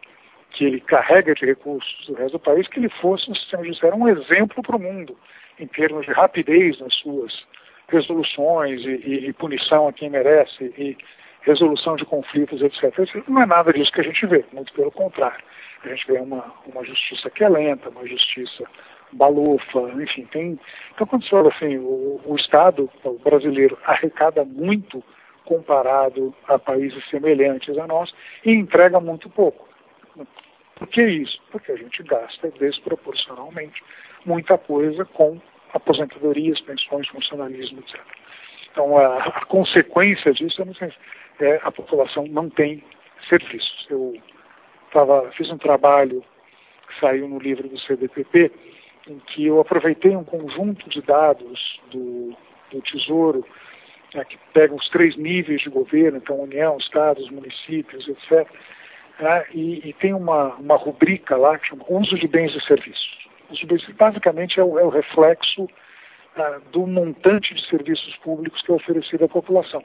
que 0.55 0.63
ele 0.63 0.79
carrega 0.79 1.35
de 1.35 1.45
recursos 1.45 2.07
do 2.07 2.13
resto 2.13 2.33
do 2.33 2.39
país, 2.39 2.67
que 2.67 2.79
ele 2.79 2.89
fosse 2.89 3.29
um 3.29 3.35
sistema 3.35 3.63
judiciário 3.63 3.97
um 3.97 4.07
exemplo 4.07 4.63
para 4.63 4.77
o 4.77 4.79
mundo, 4.79 5.17
em 5.59 5.67
termos 5.67 6.05
de 6.05 6.13
rapidez 6.13 6.79
nas 6.79 6.93
suas 6.95 7.45
resoluções 7.89 8.81
e, 8.81 9.01
e, 9.05 9.27
e 9.27 9.33
punição 9.33 9.87
a 9.87 9.93
quem 9.93 10.09
merece 10.09 10.73
e 10.77 10.97
resolução 11.41 11.95
de 11.95 12.05
conflitos, 12.05 12.61
etc. 12.61 12.93
Não 13.27 13.41
é 13.41 13.45
nada 13.45 13.71
disso 13.71 13.91
que 13.91 14.01
a 14.01 14.03
gente 14.03 14.25
vê, 14.25 14.43
muito 14.53 14.73
pelo 14.73 14.91
contrário. 14.91 15.43
A 15.83 15.89
gente 15.89 16.07
vê 16.07 16.19
uma, 16.19 16.53
uma 16.65 16.83
justiça 16.83 17.29
que 17.29 17.43
é 17.43 17.49
lenta, 17.49 17.89
uma 17.89 18.07
justiça 18.07 18.63
balofa, 19.11 19.79
enfim, 20.01 20.25
tem. 20.31 20.59
Então 20.93 21.05
quando 21.05 21.27
você 21.27 21.35
olha 21.35 21.49
assim, 21.49 21.77
o, 21.77 22.21
o 22.25 22.35
Estado 22.35 22.89
o 23.03 23.19
brasileiro 23.19 23.77
arrecada 23.85 24.43
muito 24.43 25.03
comparado 25.43 26.33
a 26.47 26.57
países 26.57 27.07
semelhantes 27.09 27.77
a 27.77 27.85
nós 27.85 28.11
e 28.43 28.51
entrega 28.51 28.99
muito 28.99 29.29
pouco. 29.29 29.67
Por 30.75 30.87
que 30.87 31.01
isso? 31.01 31.41
Porque 31.51 31.71
a 31.71 31.75
gente 31.77 32.03
gasta 32.03 32.51
desproporcionalmente 32.59 33.81
muita 34.25 34.57
coisa 34.57 35.05
com 35.05 35.39
aposentadorias, 35.73 36.59
pensões, 36.61 37.07
funcionalismo, 37.07 37.79
etc. 37.79 37.99
Então, 38.71 38.97
a, 38.97 39.23
a 39.23 39.45
consequência 39.45 40.33
disso 40.33 40.61
é 41.39 41.59
a 41.63 41.71
população 41.71 42.25
não 42.27 42.49
tem 42.49 42.83
serviços. 43.29 43.87
Eu 43.89 44.13
tava, 44.91 45.31
fiz 45.31 45.49
um 45.49 45.57
trabalho 45.57 46.23
que 46.87 46.99
saiu 46.99 47.27
no 47.27 47.39
livro 47.39 47.67
do 47.67 47.79
CDPP, 47.79 48.51
em 49.07 49.19
que 49.19 49.45
eu 49.45 49.59
aproveitei 49.59 50.15
um 50.15 50.23
conjunto 50.23 50.89
de 50.89 51.01
dados 51.01 51.79
do, 51.91 52.35
do 52.71 52.81
Tesouro, 52.81 53.45
né, 54.13 54.23
que 54.25 54.37
pegam 54.53 54.77
os 54.77 54.89
três 54.89 55.15
níveis 55.15 55.61
de 55.61 55.69
governo, 55.69 56.17
então 56.17 56.39
União, 56.39 56.77
Estados, 56.77 57.29
municípios, 57.29 58.07
etc., 58.07 58.47
né, 59.19 59.45
e, 59.53 59.89
e, 59.89 59.93
tem 59.93 60.13
uma, 60.13 60.55
uma 60.55 60.75
rubrica 60.75 61.37
lá 61.37 61.57
que 61.57 61.67
chama 61.67 61.85
Uso 61.87 62.17
de 62.17 62.27
Bens 62.27 62.53
e 62.55 62.61
Serviços. 62.65 63.27
Uso 63.49 63.61
de 63.61 63.65
bens, 63.67 63.87
basicamente 63.95 64.59
é 64.59 64.63
o, 64.63 64.77
é 64.79 64.83
o 64.83 64.89
reflexo 64.89 65.67
ah, 66.35 66.59
do 66.71 66.85
montante 66.85 67.53
de 67.53 67.65
serviços 67.67 68.15
públicos 68.17 68.61
que 68.61 68.71
é 68.71 68.75
oferecido 68.75 69.25
à 69.25 69.29
população. 69.29 69.83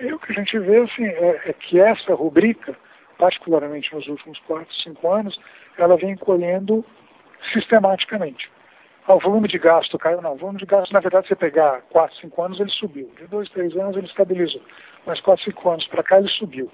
E 0.00 0.12
o 0.12 0.18
que 0.18 0.32
a 0.32 0.34
gente 0.34 0.58
vê 0.58 0.78
assim, 0.78 1.04
é, 1.04 1.42
é 1.46 1.52
que 1.52 1.80
essa 1.80 2.14
rubrica, 2.14 2.76
particularmente 3.18 3.94
nos 3.94 4.06
últimos 4.06 4.38
4, 4.40 4.74
5 4.82 5.10
anos, 5.10 5.40
ela 5.76 5.96
vem 5.96 6.16
colhendo 6.16 6.84
sistematicamente. 7.52 8.50
Ah, 9.06 9.14
o 9.14 9.18
volume 9.18 9.48
de 9.48 9.58
gasto 9.58 9.98
caiu? 9.98 10.22
Não, 10.22 10.34
o 10.34 10.36
volume 10.36 10.60
de 10.60 10.66
gasto, 10.66 10.92
na 10.92 11.00
verdade, 11.00 11.26
você 11.26 11.34
pegar 11.34 11.82
4, 11.90 12.16
5 12.18 12.42
anos, 12.42 12.60
ele 12.60 12.70
subiu. 12.70 13.10
De 13.18 13.26
2, 13.26 13.50
3 13.50 13.76
anos, 13.76 13.96
ele 13.96 14.06
estabilizou. 14.06 14.62
Mas 15.04 15.20
4, 15.20 15.44
5 15.46 15.70
anos 15.70 15.86
para 15.88 16.02
cá, 16.04 16.18
ele 16.18 16.28
subiu. 16.28 16.70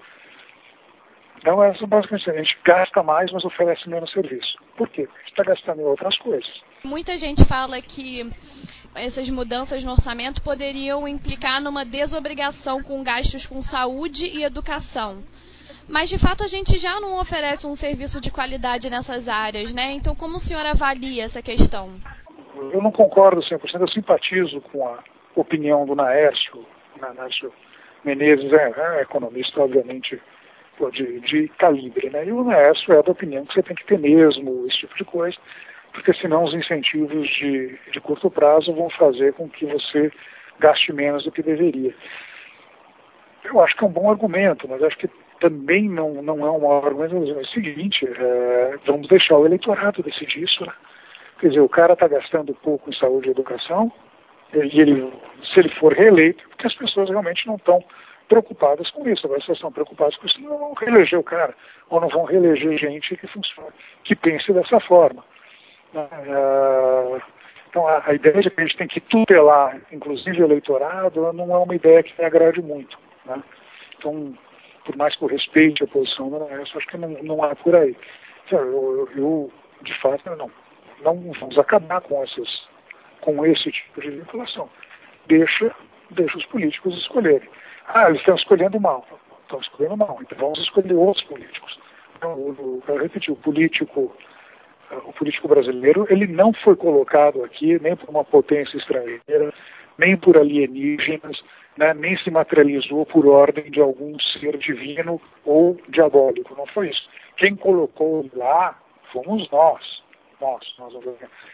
Então, 1.40 1.62
essa 1.62 1.86
basicamente 1.86 2.30
a 2.30 2.34
gente 2.34 2.58
gasta 2.64 3.02
mais, 3.02 3.30
mas 3.32 3.44
oferece 3.44 3.88
menos 3.88 4.10
serviço. 4.12 4.58
Por 4.76 4.88
quê? 4.88 5.06
Porque 5.06 5.30
está 5.30 5.42
gastando 5.44 5.80
em 5.80 5.84
outras 5.84 6.16
coisas. 6.18 6.50
Muita 6.84 7.16
gente 7.16 7.44
fala 7.44 7.80
que 7.80 8.30
essas 8.94 9.28
mudanças 9.30 9.84
no 9.84 9.92
orçamento 9.92 10.42
poderiam 10.42 11.06
implicar 11.06 11.62
numa 11.62 11.84
desobrigação 11.84 12.82
com 12.82 13.02
gastos 13.02 13.46
com 13.46 13.60
saúde 13.60 14.26
e 14.26 14.42
educação. 14.42 15.22
Mas 15.88 16.10
de 16.10 16.18
fato 16.18 16.44
a 16.44 16.46
gente 16.46 16.76
já 16.76 17.00
não 17.00 17.18
oferece 17.18 17.66
um 17.66 17.74
serviço 17.74 18.20
de 18.20 18.30
qualidade 18.30 18.90
nessas 18.90 19.28
áreas, 19.28 19.74
né? 19.74 19.92
Então 19.92 20.14
como 20.14 20.36
o 20.36 20.40
senhor 20.40 20.66
avalia 20.66 21.24
essa 21.24 21.40
questão? 21.40 21.90
Eu 22.72 22.82
não 22.82 22.90
concordo 22.92 23.40
100%, 23.40 23.80
eu 23.80 23.88
simpatizo 23.88 24.60
com 24.60 24.86
a 24.86 24.98
opinião 25.34 25.86
do 25.86 25.94
Naércio, 25.94 26.66
Naércio 27.00 27.52
Menezes 28.04 28.52
é, 28.52 28.98
é 28.98 29.02
economista, 29.02 29.60
obviamente, 29.60 30.20
de, 30.92 31.20
de 31.20 31.48
calibre, 31.58 32.10
né? 32.10 32.26
E 32.26 32.32
o 32.32 32.44
Naércio 32.44 32.92
é 32.92 33.02
da 33.02 33.12
opinião 33.12 33.44
que 33.44 33.54
você 33.54 33.62
tem 33.62 33.76
que 33.76 33.86
ter 33.86 33.98
mesmo 33.98 34.66
esse 34.66 34.78
tipo 34.78 34.96
de 34.96 35.04
coisa, 35.04 35.36
porque 35.92 36.12
senão 36.14 36.44
os 36.44 36.54
incentivos 36.54 37.28
de, 37.28 37.78
de 37.92 38.00
curto 38.00 38.30
prazo 38.30 38.72
vão 38.72 38.88
fazer 38.90 39.32
com 39.34 39.48
que 39.48 39.66
você 39.66 40.12
gaste 40.60 40.92
menos 40.92 41.24
do 41.24 41.32
que 41.32 41.42
deveria. 41.42 41.94
Eu 43.44 43.60
acho 43.60 43.76
que 43.76 43.84
é 43.84 43.86
um 43.86 43.92
bom 43.92 44.10
argumento, 44.10 44.68
mas 44.68 44.82
acho 44.82 44.98
que 44.98 45.08
também 45.40 45.88
não, 45.88 46.22
não 46.22 46.46
é 46.46 46.50
um 46.50 46.70
argumento. 46.72 47.14
É 47.14 47.40
o 47.40 47.46
seguinte, 47.46 48.06
é, 48.06 48.78
vamos 48.86 49.08
deixar 49.08 49.38
o 49.38 49.46
eleitorado 49.46 50.02
decidir 50.02 50.44
isso. 50.44 50.64
Né? 50.64 50.72
Quer 51.40 51.48
dizer, 51.48 51.60
o 51.60 51.68
cara 51.68 51.92
está 51.92 52.08
gastando 52.08 52.54
pouco 52.54 52.90
em 52.90 52.94
saúde 52.94 53.28
e 53.28 53.30
educação, 53.30 53.92
e 54.52 54.80
ele, 54.80 55.12
se 55.52 55.60
ele 55.60 55.68
for 55.76 55.92
reeleito, 55.92 56.42
porque 56.48 56.66
as 56.66 56.74
pessoas 56.74 57.08
realmente 57.08 57.46
não 57.46 57.56
estão 57.56 57.82
preocupadas 58.28 58.90
com 58.90 59.08
isso. 59.08 59.26
Agora, 59.26 59.40
se 59.40 59.48
elas 59.48 59.58
estão 59.58 59.72
preocupadas 59.72 60.16
com 60.16 60.26
isso, 60.26 60.40
não 60.40 60.58
vão 60.58 60.74
reeleger 60.74 61.18
o 61.18 61.24
cara, 61.24 61.54
ou 61.88 62.00
não 62.00 62.08
vão 62.08 62.24
reeleger 62.24 62.78
gente 62.78 63.16
que, 63.16 63.26
funcione, 63.26 63.72
que 64.04 64.14
pense 64.14 64.52
dessa 64.52 64.78
forma. 64.80 65.24
Uh, 65.94 67.20
então, 67.68 67.86
a, 67.86 68.14
ideia 68.14 68.40
de 68.40 68.50
que 68.50 68.60
a 68.60 68.64
gente 68.64 68.76
tem 68.76 68.88
que 68.88 69.00
tutelar, 69.00 69.80
inclusive 69.92 70.42
o 70.42 70.46
eleitorado, 70.46 71.32
não 71.32 71.54
é 71.54 71.58
uma 71.58 71.74
ideia 71.74 72.02
que 72.02 72.18
me 72.18 72.24
agrade 72.24 72.62
muito. 72.62 72.98
Né? 73.26 73.42
Então, 73.98 74.34
por 74.84 74.96
mais 74.96 75.14
que 75.16 75.22
eu 75.22 75.28
respeite 75.28 75.84
a 75.84 75.86
posição 75.86 76.30
da 76.30 76.38
eu 76.46 76.62
acho 76.62 76.86
que 76.86 76.96
não, 76.96 77.10
não 77.22 77.44
é 77.44 77.54
por 77.54 77.74
aí. 77.76 77.96
Então, 78.46 78.58
eu, 78.60 79.08
eu, 79.14 79.52
de 79.82 79.94
fato, 80.00 80.24
não, 80.36 80.50
não 81.02 81.32
vamos 81.32 81.58
acabar 81.58 82.00
com, 82.00 82.22
essas, 82.22 82.68
com 83.20 83.44
esse 83.44 83.70
tipo 83.70 84.00
de 84.00 84.10
vinculação. 84.10 84.70
Deixa, 85.26 85.74
deixa 86.10 86.38
os 86.38 86.46
políticos 86.46 86.96
escolherem. 86.96 87.48
Ah, 87.88 88.08
eles 88.08 88.20
estão 88.20 88.36
escolhendo 88.36 88.80
mal. 88.80 89.04
Estão 89.42 89.60
escolhendo 89.60 89.96
mal, 89.96 90.18
então 90.20 90.38
vamos 90.38 90.58
escolher 90.60 90.94
outros 90.94 91.24
políticos. 91.26 91.78
Então, 92.16 92.32
eu, 92.32 92.82
eu, 92.86 92.98
repeti, 92.98 93.30
o 93.30 93.36
político 93.36 94.14
o 95.04 95.12
político 95.12 95.48
brasileiro 95.48 96.06
ele 96.08 96.26
não 96.26 96.52
foi 96.52 96.74
colocado 96.74 97.44
aqui 97.44 97.78
nem 97.80 97.94
por 97.94 98.08
uma 98.08 98.24
potência 98.24 98.76
estrangeira, 98.76 99.52
nem 99.98 100.16
por 100.16 100.36
alienígenas, 100.38 101.42
né, 101.76 101.92
nem 101.94 102.16
se 102.18 102.30
materializou 102.30 103.04
por 103.04 103.26
ordem 103.26 103.70
de 103.70 103.80
algum 103.80 104.18
ser 104.18 104.56
divino 104.56 105.20
ou 105.44 105.78
diabólico. 105.88 106.54
Não 106.56 106.66
foi 106.66 106.88
isso. 106.88 107.08
Quem 107.36 107.54
colocou 107.54 108.28
lá 108.34 108.78
fomos 109.12 109.50
nós, 109.50 110.02
nós, 110.40 110.74
nós 110.78 110.94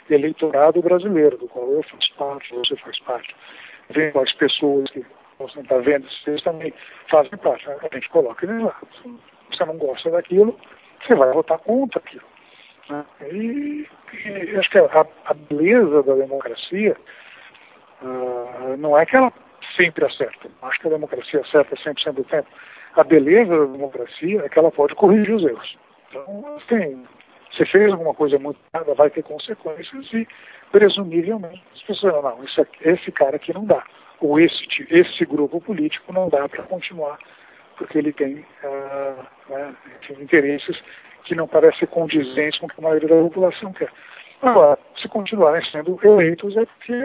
eleitorado 0.09 0.81
brasileiro, 0.81 1.37
do 1.39 1.49
qual 1.49 1.69
eu 1.71 1.83
faço 1.83 2.15
parte, 2.17 2.55
você 2.55 2.77
faz 2.77 2.99
parte. 3.01 3.35
Vendo 3.91 4.19
as 4.19 4.33
pessoas 4.35 4.91
que 4.91 5.05
você 5.39 5.61
está 5.61 5.79
vendo, 5.79 6.09
vocês 6.09 6.43
também 6.43 6.73
fazem 7.11 7.37
parte. 7.39 7.69
A 7.69 7.95
gente 7.95 8.09
coloca 8.11 8.47
ele 8.47 8.63
lá. 8.63 8.77
Se 9.03 9.19
você 9.51 9.65
não 9.65 9.77
gosta 9.77 10.11
daquilo, 10.11 10.59
você 11.03 11.15
vai 11.15 11.33
votar 11.33 11.59
contra 11.59 11.99
aquilo. 11.99 12.25
Né? 12.89 13.05
E, 13.33 13.89
e, 14.27 14.57
acho 14.57 14.71
que 14.71 14.79
a, 14.79 15.07
a, 15.27 15.35
beleza 15.35 16.03
da 16.03 16.15
democracia 16.15 16.97
uh, 18.03 18.77
não 18.77 18.99
é 18.99 19.07
que 19.07 19.17
ela 19.17 19.33
sempre 19.77 20.05
acerta. 20.05 20.49
Acho 20.63 20.81
que 20.81 20.87
a 20.87 20.91
democracia 20.91 21.41
acerta 21.41 21.77
100% 21.77 22.13
do 22.13 22.25
tempo. 22.25 22.49
A 22.97 23.03
beleza 23.03 23.59
da 23.59 23.73
democracia 23.73 24.43
é 24.45 24.49
que 24.49 24.59
ela 24.59 24.71
pode 24.71 24.95
corrigir 24.95 25.35
os 25.35 25.45
erros. 25.45 25.77
Então, 26.09 26.57
assim, 26.57 27.05
você 27.53 27.65
fez 27.67 27.91
alguma 27.91 28.15
coisa 28.15 28.39
muito 28.39 28.61
errada, 28.73 28.95
vai 28.95 29.11
ter 29.11 29.23
consequências 29.23 30.13
e, 30.13 30.29
presumivelmente, 30.71 31.63
as 31.75 31.83
pessoas 31.83 32.23
não, 32.23 32.45
esse, 32.45 32.67
esse 32.83 33.13
cara 33.13 33.37
aqui 33.37 33.53
não 33.53 33.65
dá. 33.65 33.85
Ou 34.21 34.41
esse, 34.41 34.65
esse 34.91 35.25
grupo 35.25 35.61
político 35.61 36.13
não 36.13 36.29
dá 36.29 36.49
para 36.49 36.63
continuar, 36.65 37.19
porque 37.77 37.99
ele 37.99 38.13
tem 38.13 38.45
uh, 38.63 39.27
né, 39.49 39.75
interesses 40.21 40.81
que 41.25 41.35
não 41.35 41.49
parecem 41.49 41.89
condizentes 41.89 42.59
com 42.59 42.67
o 42.67 42.69
que 42.69 42.79
a 42.79 42.83
maioria 42.83 43.09
da 43.09 43.23
população 43.23 43.73
quer. 43.73 43.91
Agora, 44.43 44.79
se 44.97 45.09
continuarem 45.09 45.65
sendo 45.71 45.99
eleitos 46.03 46.57
é 46.57 46.67
porque, 46.67 47.03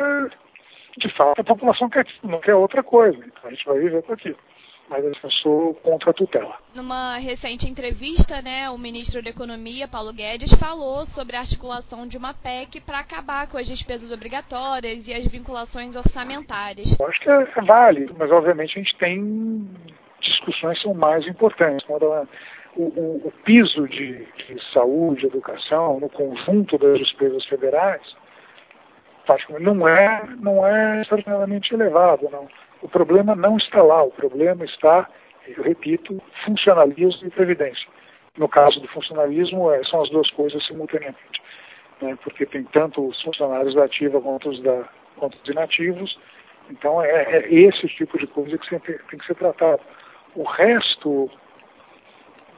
de 0.97 1.09
fato, 1.15 1.39
a 1.39 1.43
população 1.43 1.89
quer 1.89 2.05
não 2.23 2.39
quer 2.39 2.55
outra 2.55 2.83
coisa. 2.83 3.17
Então 3.17 3.41
a 3.45 3.49
gente 3.49 3.65
vai 3.65 3.79
viver 3.79 4.03
com 4.03 4.13
aquilo. 4.13 4.37
Mas 4.89 5.05
eu 5.05 5.13
sou 5.43 5.75
contra 5.75 6.09
a 6.09 6.13
tutela. 6.13 6.57
Numa 6.75 7.17
recente 7.17 7.69
entrevista, 7.69 8.41
né, 8.41 8.69
o 8.71 8.77
ministro 8.77 9.21
da 9.21 9.29
Economia, 9.29 9.87
Paulo 9.87 10.11
Guedes, 10.11 10.51
falou 10.53 11.05
sobre 11.05 11.35
a 11.35 11.41
articulação 11.41 12.07
de 12.07 12.17
uma 12.17 12.33
PEC 12.33 12.81
para 12.81 12.99
acabar 12.99 13.47
com 13.47 13.57
as 13.57 13.67
despesas 13.67 14.11
obrigatórias 14.11 15.07
e 15.07 15.13
as 15.13 15.27
vinculações 15.27 15.95
orçamentárias. 15.95 16.99
Eu 16.99 17.07
acho 17.07 17.19
que 17.19 17.29
é, 17.29 17.47
é 17.55 17.61
válido, 17.61 18.15
mas 18.17 18.31
obviamente 18.31 18.79
a 18.79 18.81
gente 18.81 18.97
tem 18.97 19.69
discussões 20.21 20.77
que 20.77 20.83
são 20.83 20.93
mais 20.93 21.25
importantes. 21.27 21.87
O, 21.87 22.81
o, 22.81 23.27
o 23.27 23.33
piso 23.43 23.87
de, 23.87 24.25
de 24.25 24.73
saúde, 24.73 25.27
educação, 25.27 25.99
no 25.99 26.09
conjunto 26.09 26.77
das 26.77 26.97
despesas 26.97 27.45
federais, 27.45 28.01
não 29.59 29.87
é, 29.87 30.27
não 30.39 30.65
é 30.65 31.01
extraordinariamente 31.01 31.73
elevado. 31.73 32.27
Não. 32.31 32.47
O 32.81 32.87
problema 32.87 33.35
não 33.35 33.57
está 33.57 33.81
lá, 33.81 34.03
o 34.03 34.11
problema 34.11 34.63
está, 34.65 35.09
eu 35.47 35.63
repito, 35.63 36.21
funcionalismo 36.45 37.27
e 37.27 37.29
previdência. 37.29 37.87
No 38.37 38.47
caso 38.47 38.79
do 38.79 38.87
funcionalismo, 38.87 39.71
é, 39.71 39.83
são 39.83 40.01
as 40.01 40.09
duas 40.09 40.29
coisas 40.31 40.65
simultaneamente, 40.65 41.41
né, 42.01 42.17
porque 42.23 42.45
tem 42.45 42.63
tanto 42.65 43.05
os 43.05 43.21
funcionários 43.21 43.75
da 43.75 43.85
ativa 43.85 44.21
quanto 44.21 44.49
os, 44.49 44.61
da, 44.61 44.87
quanto 45.17 45.37
os 45.41 45.49
inativos, 45.49 46.17
então 46.69 47.01
é, 47.03 47.37
é 47.37 47.53
esse 47.53 47.87
tipo 47.87 48.17
de 48.17 48.27
coisa 48.27 48.57
que 48.57 48.79
tem 48.79 49.19
que 49.19 49.25
ser 49.25 49.35
tratado. 49.35 49.81
O 50.35 50.43
resto 50.43 51.29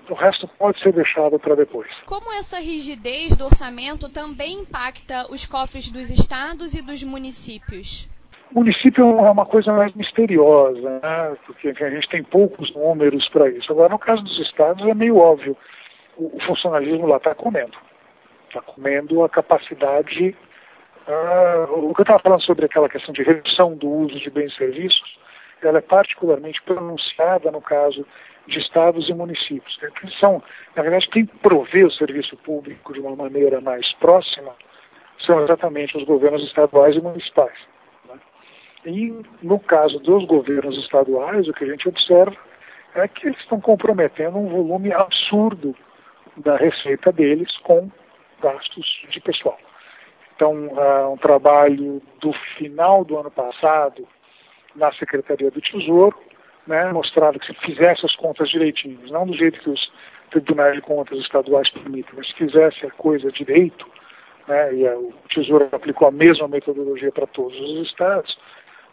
o 0.09 0.13
resto 0.13 0.47
pode 0.59 0.77
ser 0.81 0.91
deixado 0.91 1.39
para 1.39 1.55
depois. 1.55 1.89
Como 2.05 2.33
essa 2.33 2.59
rigidez 2.59 3.37
do 3.37 3.45
orçamento 3.45 4.09
também 4.09 4.59
impacta 4.59 5.31
os 5.31 5.45
cofres 5.45 5.89
dos 5.89 6.09
estados 6.09 6.73
e 6.73 6.85
dos 6.85 7.01
municípios? 7.03 8.10
O 8.53 8.59
município 8.59 9.03
é 9.03 9.31
uma 9.31 9.45
coisa 9.45 9.71
mais 9.71 9.93
misteriosa, 9.95 10.99
né? 11.01 11.37
porque 11.45 11.69
a 11.69 11.89
gente 11.89 12.09
tem 12.09 12.23
poucos 12.23 12.73
números 12.75 13.27
para 13.29 13.49
isso. 13.49 13.71
Agora, 13.71 13.89
no 13.89 13.99
caso 13.99 14.21
dos 14.23 14.39
estados, 14.39 14.85
é 14.85 14.93
meio 14.93 15.17
óbvio. 15.17 15.55
O, 16.17 16.37
funcionalismo 16.41 17.07
lá 17.07 17.17
está 17.17 17.33
comendo. 17.33 17.77
Está 18.49 18.61
comendo 18.61 19.23
a 19.23 19.29
capacidade 19.29 20.35
Uh, 21.07 21.89
o 21.89 21.93
que 21.95 22.01
eu 22.01 22.03
estava 22.03 22.19
falando 22.19 22.43
sobre 22.43 22.65
aquela 22.65 22.87
questão 22.87 23.11
de 23.11 23.23
redução 23.23 23.75
do 23.75 23.89
uso 23.89 24.19
de 24.19 24.29
bens 24.29 24.53
e 24.53 24.55
serviços, 24.55 25.17
ela 25.61 25.79
é 25.79 25.81
particularmente 25.81 26.61
pronunciada 26.61 27.49
no 27.51 27.59
caso 27.61 28.05
de 28.47 28.59
estados 28.59 29.09
e 29.09 29.13
municípios. 29.13 29.77
Que 29.77 30.11
são, 30.19 30.43
na 30.75 30.83
verdade, 30.83 31.07
quem 31.09 31.25
provê 31.25 31.83
o 31.83 31.91
serviço 31.91 32.37
público 32.37 32.93
de 32.93 32.99
uma 32.99 33.15
maneira 33.15 33.59
mais 33.59 33.91
próxima 33.93 34.53
são 35.25 35.43
exatamente 35.43 35.97
os 35.97 36.03
governos 36.03 36.43
estaduais 36.43 36.95
e 36.95 37.01
municipais. 37.01 37.57
E, 38.85 39.13
no 39.43 39.59
caso 39.59 39.99
dos 39.99 40.25
governos 40.25 40.77
estaduais, 40.77 41.47
o 41.47 41.53
que 41.53 41.63
a 41.63 41.67
gente 41.67 41.87
observa 41.87 42.35
é 42.95 43.07
que 43.07 43.27
eles 43.27 43.39
estão 43.39 43.61
comprometendo 43.61 44.37
um 44.37 44.49
volume 44.49 44.91
absurdo 44.91 45.75
da 46.37 46.57
receita 46.57 47.11
deles 47.11 47.55
com 47.59 47.89
gastos 48.41 49.05
de 49.09 49.19
pessoal. 49.21 49.57
Então, 50.35 50.69
um 51.11 51.17
trabalho 51.17 52.01
do 52.19 52.33
final 52.57 53.05
do 53.05 53.17
ano 53.17 53.29
passado 53.29 54.07
na 54.75 54.91
Secretaria 54.93 55.51
do 55.51 55.61
Tesouro, 55.61 56.17
né, 56.65 56.91
mostrava 56.91 57.37
que 57.37 57.45
se 57.45 57.53
fizesse 57.61 58.05
as 58.05 58.15
contas 58.15 58.49
direitinhas, 58.49 59.11
não 59.11 59.27
do 59.27 59.35
jeito 59.35 59.59
que 59.59 59.69
os 59.69 59.91
tribunais 60.31 60.75
de 60.75 60.81
contas 60.81 61.19
estaduais 61.19 61.69
permitem, 61.69 62.13
mas 62.15 62.27
se 62.27 62.33
fizesse 62.33 62.85
a 62.85 62.91
coisa 62.91 63.31
direito, 63.31 63.85
né, 64.47 64.73
e 64.73 64.87
o 64.87 65.13
Tesouro 65.29 65.69
aplicou 65.71 66.07
a 66.07 66.11
mesma 66.11 66.47
metodologia 66.47 67.11
para 67.11 67.27
todos 67.27 67.59
os 67.59 67.87
estados, 67.87 68.37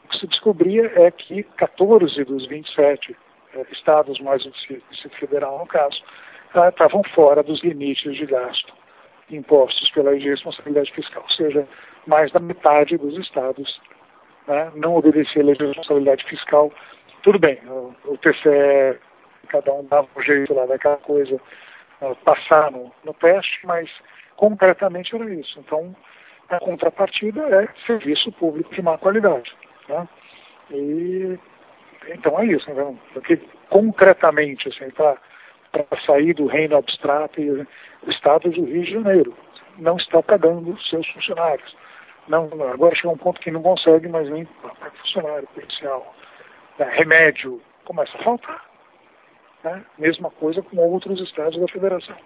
o 0.09 0.11
que 0.11 0.19
se 0.21 0.27
descobria 0.27 0.91
é 0.97 1.11
que 1.11 1.43
14 1.43 2.25
dos 2.25 2.47
27 2.47 3.15
eh, 3.55 3.67
estados, 3.73 4.19
mais 4.21 4.45
o 4.45 4.51
Distrito 4.51 5.17
Federal 5.19 5.59
no 5.59 5.67
caso, 5.67 6.03
ah, 6.55 6.71
estavam 6.71 7.03
fora 7.15 7.43
dos 7.43 7.63
limites 7.63 8.17
de 8.17 8.25
gasto 8.25 8.73
impostos 9.31 9.91
pela 9.91 10.15
responsabilidade 10.15 10.91
fiscal, 10.95 11.23
ou 11.23 11.31
seja, 11.31 11.69
mais 12.07 12.33
da 12.33 12.41
metade 12.41 12.97
dos 12.97 13.19
estados 13.19 13.79
né, 14.47 14.73
não 14.75 14.97
obedecia 14.97 15.43
a 15.43 15.47
responsabilidade 15.47 16.25
fiscal. 16.25 16.73
Tudo 17.23 17.39
bem, 17.39 17.61
o, 17.67 17.95
o 18.07 18.17
TCE, 18.17 18.99
cada 19.49 19.75
um 19.75 19.85
dava 19.85 20.09
um 20.17 20.23
jeito 20.23 20.55
lá 20.55 20.65
daquela 20.65 20.97
coisa 20.97 21.39
uh, 22.01 22.17
passar 22.25 22.71
no, 22.71 22.91
no 23.05 23.13
teste, 23.13 23.61
mas 23.65 23.91
concretamente 24.37 25.15
era 25.15 25.29
isso. 25.35 25.61
Então, 25.61 25.95
a 26.49 26.59
contrapartida 26.59 27.43
é 27.43 27.69
serviço 27.87 28.33
público 28.33 28.75
de 28.75 28.81
má 28.81 28.97
qualidade. 28.97 29.53
Né? 29.89 30.09
E, 30.71 31.39
então 32.09 32.39
é 32.41 32.47
isso, 32.47 32.73
né? 32.73 32.97
porque 33.13 33.37
concretamente, 33.71 34.69
assim, 34.69 34.91
para 34.91 35.17
sair 36.05 36.35
do 36.35 36.47
reino 36.47 36.77
abstrato, 36.77 37.41
o 37.41 38.11
Estado 38.11 38.51
do 38.51 38.65
Rio 38.65 38.85
de 38.85 38.93
Janeiro 38.93 39.35
não 39.79 39.97
está 39.97 40.23
pagando 40.23 40.81
seus 40.83 41.07
funcionários. 41.09 41.77
Não, 42.29 42.45
agora 42.73 42.95
chega 42.95 43.09
um 43.09 43.17
ponto 43.17 43.41
que 43.41 43.51
não 43.51 43.63
consegue 43.63 44.09
mais 44.09 44.29
nem 44.29 44.45
para 44.45 44.91
funcionário 44.91 45.49
policial. 45.49 46.15
É, 46.79 46.85
remédio 46.85 47.61
começa 47.85 48.17
a 48.19 48.23
faltar. 48.23 48.65
Né? 49.65 49.85
Mesma 49.99 50.31
coisa 50.31 50.63
com 50.63 50.77
outros 50.77 51.21
estados 51.21 51.59
da 51.59 51.67
federação. 51.69 52.17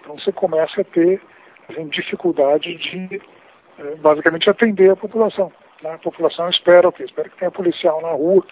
Então 0.00 0.18
você 0.18 0.32
começa 0.32 0.80
a 0.80 0.84
ter 0.84 1.20
assim, 1.68 1.88
dificuldade 1.88 2.76
de 2.76 3.22
é, 3.78 3.94
basicamente 3.96 4.50
atender 4.50 4.90
a 4.90 4.96
população. 4.96 5.50
Né? 5.82 5.92
A 5.94 5.98
população 5.98 6.48
espera 6.48 6.88
o 6.88 6.92
quê? 6.92 7.04
Espera 7.04 7.28
que 7.28 7.36
tenha 7.36 7.50
policial 7.50 8.00
na 8.00 8.12
rua, 8.12 8.44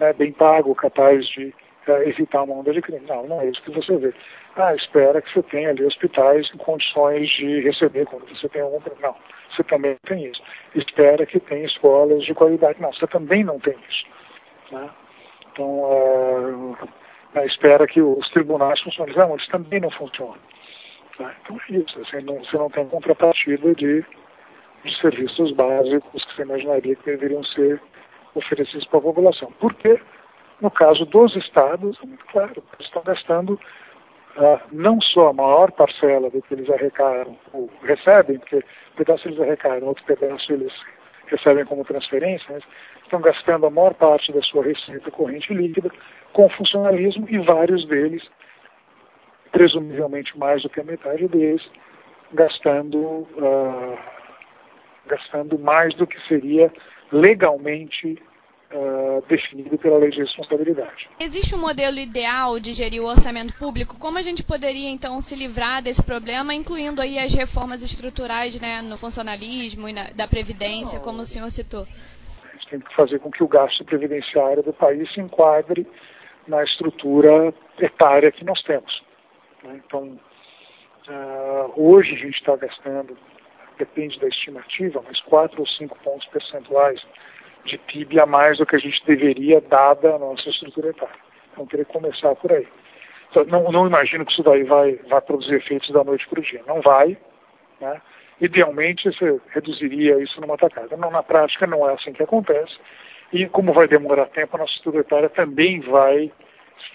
né, 0.00 0.12
bem 0.12 0.32
pago, 0.32 0.74
capaz 0.74 1.26
de 1.28 1.54
é, 1.86 2.08
evitar 2.08 2.42
uma 2.42 2.54
onda 2.54 2.72
de 2.72 2.80
crime. 2.80 3.06
Não, 3.06 3.26
não 3.26 3.40
é 3.40 3.46
isso 3.46 3.62
que 3.62 3.70
você 3.70 3.96
vê. 3.96 4.14
Ah, 4.56 4.74
espera 4.74 5.20
que 5.20 5.32
você 5.32 5.42
tenha 5.42 5.70
ali 5.70 5.84
hospitais 5.84 6.50
em 6.54 6.58
condições 6.58 7.28
de 7.30 7.60
receber 7.60 8.06
quando 8.06 8.26
você 8.28 8.48
tem 8.48 8.62
algum 8.62 8.80
problema. 8.80 9.08
Não, 9.08 9.16
você 9.54 9.62
também 9.64 9.96
tem 10.06 10.24
isso. 10.24 10.42
Espera 10.74 11.26
que 11.26 11.40
tenha 11.40 11.66
escolas 11.66 12.24
de 12.24 12.34
qualidade. 12.34 12.80
Não, 12.80 12.92
você 12.92 13.06
também 13.06 13.44
não 13.44 13.58
tem 13.60 13.76
isso. 13.88 14.06
Né? 14.72 14.88
Então, 15.52 16.76
é, 17.34 17.46
espera 17.46 17.86
que 17.86 18.00
os 18.00 18.28
tribunais 18.30 18.80
funcionem. 18.80 19.14
Não, 19.14 19.34
eles 19.34 19.46
também 19.48 19.80
não 19.80 19.90
funcionam. 19.90 20.36
Né? 21.18 21.34
Então 21.42 21.60
é 21.68 21.72
isso. 21.74 22.00
Assim, 22.00 22.24
não, 22.24 22.38
você 22.38 22.56
não 22.56 22.70
tem 22.70 22.88
contrapartida 22.88 23.74
de, 23.74 24.04
de 24.84 25.00
serviços 25.00 25.52
básicos 25.52 26.24
que 26.24 26.36
você 26.36 26.42
imaginaria 26.42 26.96
que 26.96 27.04
deveriam 27.04 27.42
ser 27.44 27.80
oferecidos 28.34 28.86
para 28.86 28.98
a 28.98 29.02
população. 29.02 29.50
Por 29.52 29.74
quê? 29.74 30.00
No 30.60 30.70
caso 30.70 31.04
dos 31.06 31.34
estados, 31.36 31.98
é 32.02 32.06
muito 32.06 32.24
claro, 32.26 32.52
eles 32.56 32.86
estão 32.86 33.02
gastando 33.02 33.58
uh, 34.36 34.60
não 34.72 35.00
só 35.00 35.28
a 35.28 35.32
maior 35.32 35.72
parcela 35.72 36.30
do 36.30 36.40
que 36.42 36.54
eles 36.54 36.68
arrecadam, 36.70 37.36
ou 37.52 37.70
recebem, 37.82 38.38
porque 38.38 38.56
um 38.56 38.96
pedaço 38.96 39.28
eles 39.28 39.40
arrecadam, 39.40 39.88
outro 39.88 40.04
pedaço 40.04 40.52
eles 40.52 40.72
recebem 41.26 41.64
como 41.64 41.84
transferência, 41.84 42.46
mas 42.50 42.64
estão 43.02 43.20
gastando 43.20 43.66
a 43.66 43.70
maior 43.70 43.94
parte 43.94 44.32
da 44.32 44.42
sua 44.42 44.64
receita 44.64 45.10
corrente 45.10 45.52
líquida 45.52 45.90
com 46.32 46.48
funcionalismo 46.50 47.26
e 47.28 47.38
vários 47.38 47.86
deles, 47.86 48.22
presumivelmente 49.52 50.36
mais 50.38 50.62
do 50.62 50.68
que 50.68 50.80
a 50.80 50.84
metade 50.84 51.26
deles, 51.28 51.62
gastando, 52.32 52.98
uh, 52.98 53.98
gastando 55.06 55.58
mais 55.58 55.94
do 55.94 56.06
que 56.06 56.20
seria 56.28 56.72
legalmente 57.12 58.18
uh, 58.72 59.24
definido 59.28 59.78
pela 59.78 59.98
lei 59.98 60.10
de 60.10 60.20
responsabilidade. 60.20 61.08
Existe 61.20 61.54
um 61.54 61.60
modelo 61.60 61.98
ideal 61.98 62.58
de 62.58 62.72
gerir 62.72 63.02
o 63.02 63.06
orçamento 63.06 63.56
público? 63.58 63.98
Como 63.98 64.18
a 64.18 64.22
gente 64.22 64.42
poderia 64.44 64.90
então 64.90 65.20
se 65.20 65.36
livrar 65.36 65.82
desse 65.82 66.02
problema, 66.02 66.54
incluindo 66.54 67.00
aí 67.00 67.18
as 67.18 67.32
reformas 67.34 67.82
estruturais 67.82 68.60
né, 68.60 68.82
no 68.82 68.96
funcionalismo 68.98 69.88
e 69.88 69.92
na, 69.92 70.04
da 70.10 70.26
previdência, 70.26 71.00
como 71.00 71.20
o 71.20 71.24
senhor 71.24 71.50
citou? 71.50 71.82
A 71.82 72.56
gente 72.56 72.68
tem 72.68 72.80
que 72.80 72.94
fazer 72.94 73.18
com 73.20 73.30
que 73.30 73.42
o 73.42 73.48
gasto 73.48 73.84
previdenciário 73.84 74.62
do 74.62 74.72
país 74.72 75.12
se 75.12 75.20
enquadre 75.20 75.86
na 76.46 76.62
estrutura 76.62 77.54
etária 77.78 78.30
que 78.30 78.44
nós 78.44 78.62
temos. 78.62 79.02
Né? 79.62 79.80
Então, 79.86 80.18
uh, 81.08 81.72
hoje 81.76 82.12
a 82.12 82.18
gente 82.18 82.38
está 82.38 82.56
gastando, 82.56 83.16
depende 83.78 84.18
da 84.20 84.28
estimativa, 84.28 85.02
mas 85.06 85.20
4 85.22 85.60
ou 85.60 85.66
5 85.66 85.98
pontos 86.02 86.26
percentuais 86.28 87.00
de 87.64 87.78
PIB 87.78 88.20
a 88.20 88.26
mais 88.26 88.58
do 88.58 88.66
que 88.66 88.76
a 88.76 88.78
gente 88.78 89.04
deveria, 89.06 89.60
dada 89.60 90.14
a 90.14 90.18
nossa 90.18 90.48
estrutura 90.48 90.90
etária. 90.90 91.14
Então, 91.52 91.66
queria 91.66 91.84
começar 91.84 92.34
por 92.34 92.52
aí. 92.52 92.66
Então, 93.30 93.44
não, 93.44 93.72
não 93.72 93.86
imagino 93.86 94.24
que 94.24 94.32
isso 94.32 94.42
daí 94.42 94.64
vai, 94.64 94.94
vai 95.08 95.20
produzir 95.20 95.54
efeitos 95.54 95.90
da 95.90 96.04
noite 96.04 96.26
para 96.28 96.40
o 96.40 96.42
dia. 96.42 96.62
Não 96.66 96.80
vai. 96.80 97.16
Né? 97.80 98.00
Idealmente, 98.40 99.10
você 99.10 99.40
reduziria 99.50 100.22
isso 100.22 100.40
numa 100.40 100.56
tacada. 100.56 100.96
Não, 100.96 101.10
na 101.10 101.22
prática, 101.22 101.66
não 101.66 101.88
é 101.88 101.94
assim 101.94 102.12
que 102.12 102.22
acontece. 102.22 102.76
E 103.32 103.48
como 103.48 103.72
vai 103.72 103.88
demorar 103.88 104.26
tempo, 104.26 104.56
a 104.56 104.60
nossa 104.60 104.72
estrutura 104.74 105.02
etária 105.02 105.28
também 105.28 105.80
vai, 105.80 106.30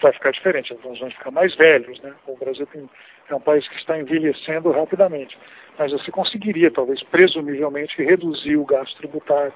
vai 0.02 0.12
ficar 0.12 0.30
diferente. 0.30 0.72
Nós 0.84 0.98
vamos 0.98 1.14
ficar 1.14 1.30
mais 1.30 1.54
velhos. 1.56 2.00
Né? 2.00 2.14
O 2.26 2.36
Brasil 2.36 2.66
tem, 2.66 2.88
é 3.28 3.34
um 3.34 3.40
país 3.40 3.66
que 3.68 3.76
está 3.76 3.98
envelhecendo 3.98 4.70
rapidamente. 4.70 5.36
Mas 5.78 5.92
você 5.92 6.10
conseguiria, 6.10 6.70
talvez, 6.70 7.02
presumivelmente, 7.04 8.02
reduzir 8.02 8.56
o 8.56 8.64
gasto 8.64 8.96
tributário 8.96 9.52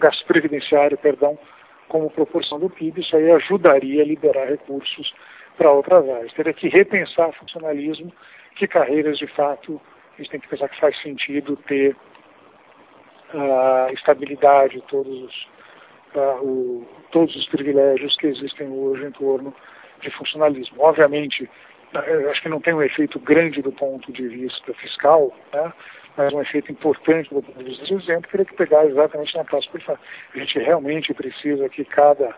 gasto 0.00 0.24
previdenciário, 0.26 0.96
perdão, 0.96 1.38
como 1.88 2.10
proporção 2.10 2.58
do 2.58 2.70
PIB, 2.70 3.00
isso 3.00 3.16
aí 3.16 3.30
ajudaria 3.32 4.02
a 4.02 4.06
liberar 4.06 4.46
recursos 4.46 5.12
para 5.56 5.72
outras 5.72 6.08
áreas. 6.08 6.32
Teria 6.34 6.52
que 6.52 6.68
repensar 6.68 7.32
funcionalismo, 7.32 8.12
que 8.56 8.66
carreiras 8.66 9.18
de 9.18 9.26
fato 9.26 9.80
a 10.14 10.22
gente 10.22 10.30
tem 10.30 10.40
que 10.40 10.48
pensar 10.48 10.68
que 10.68 10.80
faz 10.80 11.00
sentido 11.00 11.56
ter 11.68 11.96
uh, 13.34 13.92
estabilidade, 13.92 14.82
todos 14.88 15.22
os, 15.22 15.48
uh, 16.14 16.44
o, 16.44 16.86
todos 17.10 17.34
os 17.36 17.48
privilégios 17.48 18.16
que 18.16 18.26
existem 18.26 18.68
hoje 18.68 19.06
em 19.06 19.10
torno 19.12 19.54
de 20.00 20.10
funcionalismo. 20.10 20.82
Obviamente, 20.82 21.48
acho 22.30 22.42
que 22.42 22.48
não 22.48 22.60
tem 22.60 22.74
um 22.74 22.82
efeito 22.82 23.18
grande 23.20 23.62
do 23.62 23.72
ponto 23.72 24.12
de 24.12 24.28
vista 24.28 24.72
fiscal, 24.74 25.32
né? 25.52 25.72
mas 26.16 26.32
um 26.32 26.40
efeito 26.40 26.70
importante 26.70 27.32
do 27.32 27.42
ponto 27.42 27.58
de 27.58 27.64
vista 27.64 27.94
exemplo, 27.94 28.30
teria 28.30 28.44
que 28.44 28.54
pegar 28.54 28.84
exatamente 28.86 29.36
na 29.36 29.44
classe 29.44 29.68
policial. 29.68 29.98
A 30.34 30.38
gente 30.38 30.58
realmente 30.58 31.14
precisa 31.14 31.68
que 31.68 31.84
cada 31.84 32.34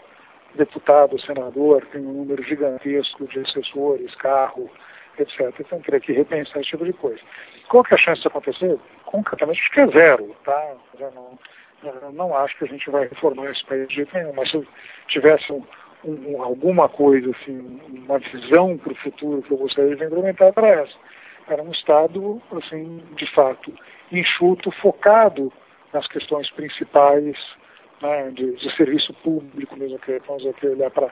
deputado, 0.54 1.20
senador, 1.20 1.84
tenha 1.86 2.06
um 2.06 2.12
número 2.12 2.42
gigantesco 2.42 3.26
de 3.26 3.40
assessores, 3.40 4.14
carro, 4.16 4.70
etc. 5.18 5.54
Então, 5.60 5.80
teria 5.80 6.00
que 6.00 6.12
repensar 6.12 6.60
esse 6.60 6.70
tipo 6.70 6.84
de 6.84 6.92
coisa. 6.92 7.20
Qual 7.68 7.84
que 7.84 7.94
é 7.94 7.96
a 7.96 8.00
chance 8.00 8.20
de 8.20 8.28
acontecer? 8.28 8.78
Concretamente, 9.06 9.60
acho 9.60 9.70
que 9.70 9.80
é 9.80 9.86
zero, 9.86 10.36
tá? 10.44 10.74
Não, 10.98 11.38
eu 11.82 12.12
não 12.12 12.36
acho 12.36 12.56
que 12.58 12.64
a 12.64 12.68
gente 12.68 12.90
vai 12.90 13.08
reformar 13.08 13.50
esse 13.50 13.64
país 13.64 13.88
de 13.88 13.96
jeito 13.96 14.14
nenhum, 14.14 14.32
mas 14.34 14.50
se 14.50 14.66
tivesse 15.08 15.52
um, 15.52 15.64
um, 16.04 16.42
alguma 16.42 16.88
coisa, 16.88 17.30
assim, 17.30 17.80
uma 17.88 18.18
visão 18.18 18.76
para 18.78 18.92
o 18.92 18.96
futuro 18.96 19.42
que 19.42 19.52
eu 19.52 19.58
gostaria 19.58 19.96
de 19.96 20.04
implementar 20.04 20.52
para 20.52 20.68
essa. 20.68 20.94
Era 21.48 21.62
um 21.62 21.70
Estado, 21.72 22.40
assim, 22.52 23.02
de 23.16 23.26
fato, 23.34 23.72
enxuto, 24.12 24.70
focado 24.82 25.52
nas 25.92 26.06
questões 26.06 26.50
principais 26.50 27.36
né, 28.00 28.30
de, 28.30 28.56
de, 28.56 28.76
serviço 28.76 29.12
público, 29.14 29.76
mesmo 29.76 29.98
que 29.98 30.20
vamos 30.26 30.46
aqui 30.46 30.66
olhar 30.66 30.90
para 30.90 31.10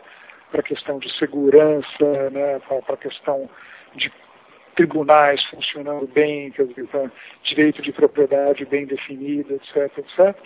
a 0.54 0.62
questão 0.62 0.98
de 0.98 1.12
segurança, 1.18 2.30
né, 2.30 2.60
para 2.60 2.94
a 2.94 2.98
questão 2.98 3.48
de 3.94 4.12
tribunais 4.78 5.42
funcionando 5.46 6.06
bem, 6.06 6.50
dizer, 6.50 7.10
direito 7.42 7.82
de 7.82 7.90
propriedade 7.90 8.64
bem 8.64 8.86
definido, 8.86 9.54
etc, 9.54 9.98
etc. 9.98 10.36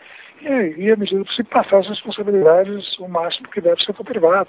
E, 0.41 0.85
e 0.85 0.91
à 0.91 0.97
medida 0.97 1.23
que 1.23 1.35
se 1.35 1.45
passar 1.45 1.81
as 1.81 1.89
responsabilidades, 1.89 2.99
o 2.99 3.07
máximo 3.09 3.49
que 3.51 3.61
deve 3.61 3.85
ser 3.85 3.93
para 3.93 4.01
o 4.01 4.07
privado. 4.07 4.49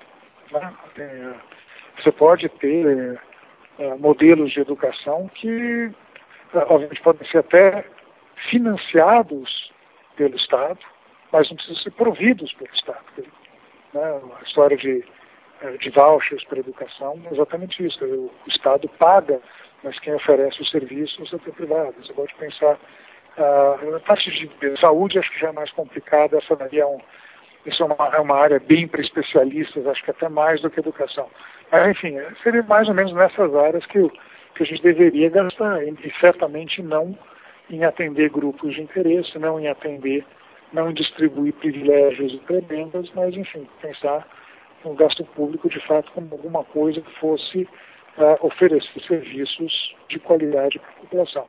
Né? 0.51 1.35
Você 1.97 2.13
pode 2.13 2.47
ter 2.47 3.19
é, 3.77 3.95
modelos 3.95 4.53
de 4.53 4.61
educação 4.61 5.29
que, 5.35 5.91
obviamente, 6.53 7.01
podem 7.01 7.27
ser 7.27 7.39
até 7.39 7.85
financiados 8.49 9.69
pelo 10.15 10.37
Estado, 10.37 10.79
mas 11.29 11.49
não 11.49 11.57
precisam 11.57 11.83
ser 11.83 11.91
providos 11.91 12.53
pelo 12.53 12.73
Estado. 12.73 13.03
Né? 13.93 14.21
A 14.39 14.43
história 14.43 14.77
de, 14.77 15.03
de 15.81 15.89
vouchers 15.89 16.43
para 16.45 16.59
educação 16.59 17.21
é 17.29 17.33
exatamente 17.33 17.85
isso. 17.85 18.03
O 18.05 18.31
Estado 18.47 18.87
paga, 18.97 19.41
mas 19.83 19.99
quem 19.99 20.13
oferece 20.13 20.61
o 20.61 20.65
serviço 20.65 21.19
é 21.21 21.23
o 21.23 21.27
setor 21.27 21.53
privado. 21.53 21.93
Você 22.01 22.13
pode 22.13 22.33
pensar. 22.35 22.77
Uh, 23.37 23.95
a 23.95 23.99
parte 24.01 24.29
de 24.29 24.79
saúde 24.79 25.17
acho 25.17 25.31
que 25.31 25.39
já 25.39 25.49
é 25.49 25.51
mais 25.51 25.71
complicada, 25.71 26.37
essa 26.37 26.55
daí 26.55 26.79
é 26.79 26.85
um, 26.85 26.99
isso 27.65 27.81
é 27.81 27.85
uma, 27.85 28.15
é 28.15 28.19
uma 28.19 28.35
área 28.35 28.59
bem 28.59 28.87
para 28.87 29.01
especialistas, 29.01 29.87
acho 29.87 30.03
que 30.03 30.11
até 30.11 30.29
mais 30.29 30.61
do 30.61 30.69
que 30.69 30.79
educação. 30.79 31.29
Mas, 31.71 31.91
enfim, 31.91 32.17
seria 32.43 32.61
mais 32.63 32.87
ou 32.87 32.93
menos 32.93 33.13
nessas 33.13 33.55
áreas 33.55 33.85
que, 33.87 34.07
que 34.55 34.63
a 34.63 34.65
gente 34.65 34.83
deveria 34.83 35.29
gastar, 35.29 35.83
e 35.83 36.13
certamente 36.19 36.81
não 36.83 37.17
em 37.69 37.83
atender 37.85 38.29
grupos 38.29 38.75
de 38.75 38.81
interesse, 38.81 39.39
não 39.39 39.59
em 39.59 39.67
atender, 39.67 40.25
não 40.71 40.91
em 40.91 40.93
distribuir 40.93 41.53
privilégios 41.53 42.33
e 42.33 42.37
prebendas, 42.39 43.09
mas, 43.15 43.35
enfim, 43.35 43.67
pensar 43.81 44.27
no 44.83 44.93
gasto 44.93 45.23
público 45.27 45.69
de 45.69 45.79
fato 45.87 46.11
como 46.11 46.27
alguma 46.33 46.63
coisa 46.65 46.99
que 46.99 47.19
fosse 47.19 47.67
uh, 48.17 48.45
oferecer 48.45 49.02
serviços 49.08 49.95
de 50.10 50.19
qualidade 50.19 50.80
para 50.80 50.89
a 50.89 50.93
população. 50.93 51.47